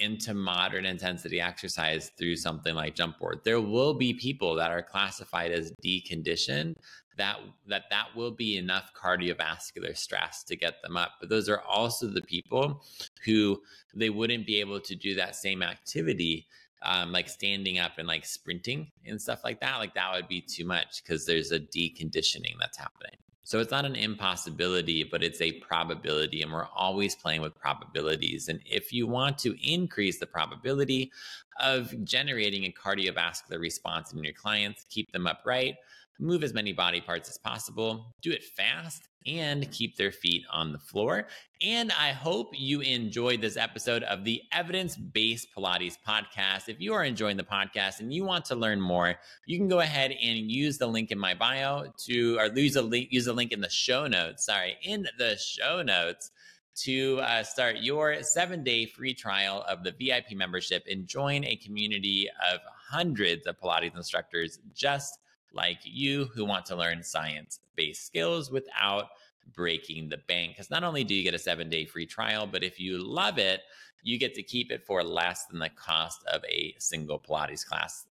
into 0.00 0.32
moderate 0.32 0.84
intensity 0.84 1.40
exercise 1.40 2.10
through 2.18 2.36
something 2.36 2.74
like 2.74 2.94
jump 2.94 3.18
board. 3.18 3.40
There 3.44 3.60
will 3.60 3.94
be 3.94 4.14
people 4.14 4.54
that 4.56 4.70
are 4.70 4.82
classified 4.82 5.50
as 5.50 5.72
deconditioned 5.84 6.74
that 7.16 7.38
that 7.66 7.82
that 7.90 8.06
will 8.14 8.30
be 8.30 8.56
enough 8.56 8.92
cardiovascular 8.94 9.96
stress 9.96 10.44
to 10.44 10.56
get 10.56 10.80
them 10.82 10.96
up. 10.96 11.12
But 11.20 11.28
those 11.28 11.48
are 11.48 11.60
also 11.62 12.06
the 12.06 12.22
people 12.22 12.84
who 13.24 13.60
they 13.94 14.10
wouldn't 14.10 14.46
be 14.46 14.60
able 14.60 14.80
to 14.80 14.94
do 14.94 15.16
that 15.16 15.34
same 15.34 15.62
activity 15.62 16.46
um, 16.82 17.12
like 17.12 17.28
standing 17.28 17.78
up 17.78 17.92
and 17.98 18.06
like 18.06 18.24
sprinting 18.24 18.90
and 19.06 19.20
stuff 19.20 19.40
like 19.44 19.60
that, 19.60 19.78
like 19.78 19.94
that 19.94 20.12
would 20.14 20.28
be 20.28 20.40
too 20.40 20.64
much 20.64 21.02
because 21.02 21.26
there's 21.26 21.52
a 21.52 21.60
deconditioning 21.60 22.54
that's 22.60 22.78
happening. 22.78 23.16
So 23.42 23.60
it's 23.60 23.70
not 23.70 23.86
an 23.86 23.96
impossibility, 23.96 25.04
but 25.04 25.22
it's 25.22 25.40
a 25.40 25.52
probability. 25.52 26.42
And 26.42 26.52
we're 26.52 26.68
always 26.76 27.16
playing 27.16 27.40
with 27.40 27.58
probabilities. 27.58 28.48
And 28.48 28.60
if 28.66 28.92
you 28.92 29.06
want 29.06 29.38
to 29.38 29.56
increase 29.66 30.18
the 30.18 30.26
probability 30.26 31.10
of 31.58 31.94
generating 32.04 32.66
a 32.66 32.72
cardiovascular 32.72 33.58
response 33.58 34.12
in 34.12 34.22
your 34.22 34.34
clients, 34.34 34.84
keep 34.90 35.10
them 35.12 35.26
upright, 35.26 35.76
move 36.18 36.42
as 36.42 36.52
many 36.52 36.74
body 36.74 37.00
parts 37.00 37.30
as 37.30 37.38
possible, 37.38 38.14
do 38.20 38.30
it 38.32 38.44
fast, 38.44 39.08
and 39.28 39.70
keep 39.70 39.96
their 39.96 40.12
feet 40.12 40.44
on 40.50 40.72
the 40.72 40.78
floor. 40.78 41.26
And 41.60 41.92
I 41.92 42.12
hope 42.12 42.50
you 42.52 42.80
enjoyed 42.80 43.40
this 43.40 43.56
episode 43.56 44.02
of 44.04 44.24
the 44.24 44.42
Evidence 44.52 44.96
Based 44.96 45.48
Pilates 45.56 45.96
podcast. 46.06 46.68
If 46.68 46.80
you 46.80 46.94
are 46.94 47.04
enjoying 47.04 47.36
the 47.36 47.42
podcast 47.42 48.00
and 48.00 48.12
you 48.12 48.24
want 48.24 48.44
to 48.46 48.54
learn 48.54 48.80
more, 48.80 49.16
you 49.46 49.58
can 49.58 49.68
go 49.68 49.80
ahead 49.80 50.12
and 50.12 50.50
use 50.50 50.78
the 50.78 50.86
link 50.86 51.10
in 51.10 51.18
my 51.18 51.34
bio 51.34 51.92
to, 52.06 52.38
or 52.38 52.46
use 52.46 52.76
a 52.76 52.82
link, 52.82 53.08
use 53.10 53.26
a 53.26 53.32
link 53.32 53.52
in 53.52 53.60
the 53.60 53.68
show 53.68 54.06
notes. 54.06 54.46
Sorry, 54.46 54.76
in 54.82 55.06
the 55.18 55.36
show 55.36 55.82
notes 55.82 56.30
to 56.76 57.18
uh, 57.20 57.42
start 57.42 57.78
your 57.78 58.22
seven 58.22 58.62
day 58.62 58.86
free 58.86 59.12
trial 59.12 59.64
of 59.68 59.82
the 59.82 59.92
VIP 59.92 60.36
membership 60.36 60.84
and 60.88 61.06
join 61.06 61.44
a 61.44 61.56
community 61.56 62.28
of 62.52 62.60
hundreds 62.88 63.46
of 63.46 63.58
Pilates 63.60 63.96
instructors 63.96 64.60
just 64.74 65.18
like 65.52 65.78
you 65.84 66.26
who 66.34 66.44
want 66.44 66.66
to 66.66 66.76
learn 66.76 67.02
science 67.02 67.60
based 67.76 68.06
skills 68.06 68.50
without 68.50 69.06
breaking 69.54 70.08
the 70.08 70.18
bank. 70.28 70.52
Because 70.52 70.70
not 70.70 70.84
only 70.84 71.04
do 71.04 71.14
you 71.14 71.22
get 71.22 71.34
a 71.34 71.38
seven 71.38 71.68
day 71.68 71.84
free 71.84 72.06
trial, 72.06 72.46
but 72.46 72.62
if 72.62 72.78
you 72.78 72.98
love 72.98 73.38
it, 73.38 73.62
you 74.02 74.18
get 74.18 74.34
to 74.34 74.42
keep 74.42 74.70
it 74.70 74.84
for 74.86 75.02
less 75.02 75.46
than 75.46 75.58
the 75.58 75.70
cost 75.70 76.24
of 76.32 76.42
a 76.48 76.74
single 76.78 77.18
Pilates 77.18 77.66
class. 77.66 78.06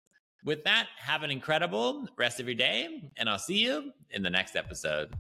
With 0.45 0.65
that, 0.65 0.87
have 0.99 1.23
an 1.23 1.31
incredible 1.31 2.07
rest 2.17 2.39
of 2.41 2.47
your 2.47 2.55
day, 2.55 3.11
and 3.17 3.29
I'll 3.29 3.39
see 3.39 3.65
you 3.65 3.93
in 4.11 4.23
the 4.23 4.31
next 4.31 4.55
episode. 4.55 5.13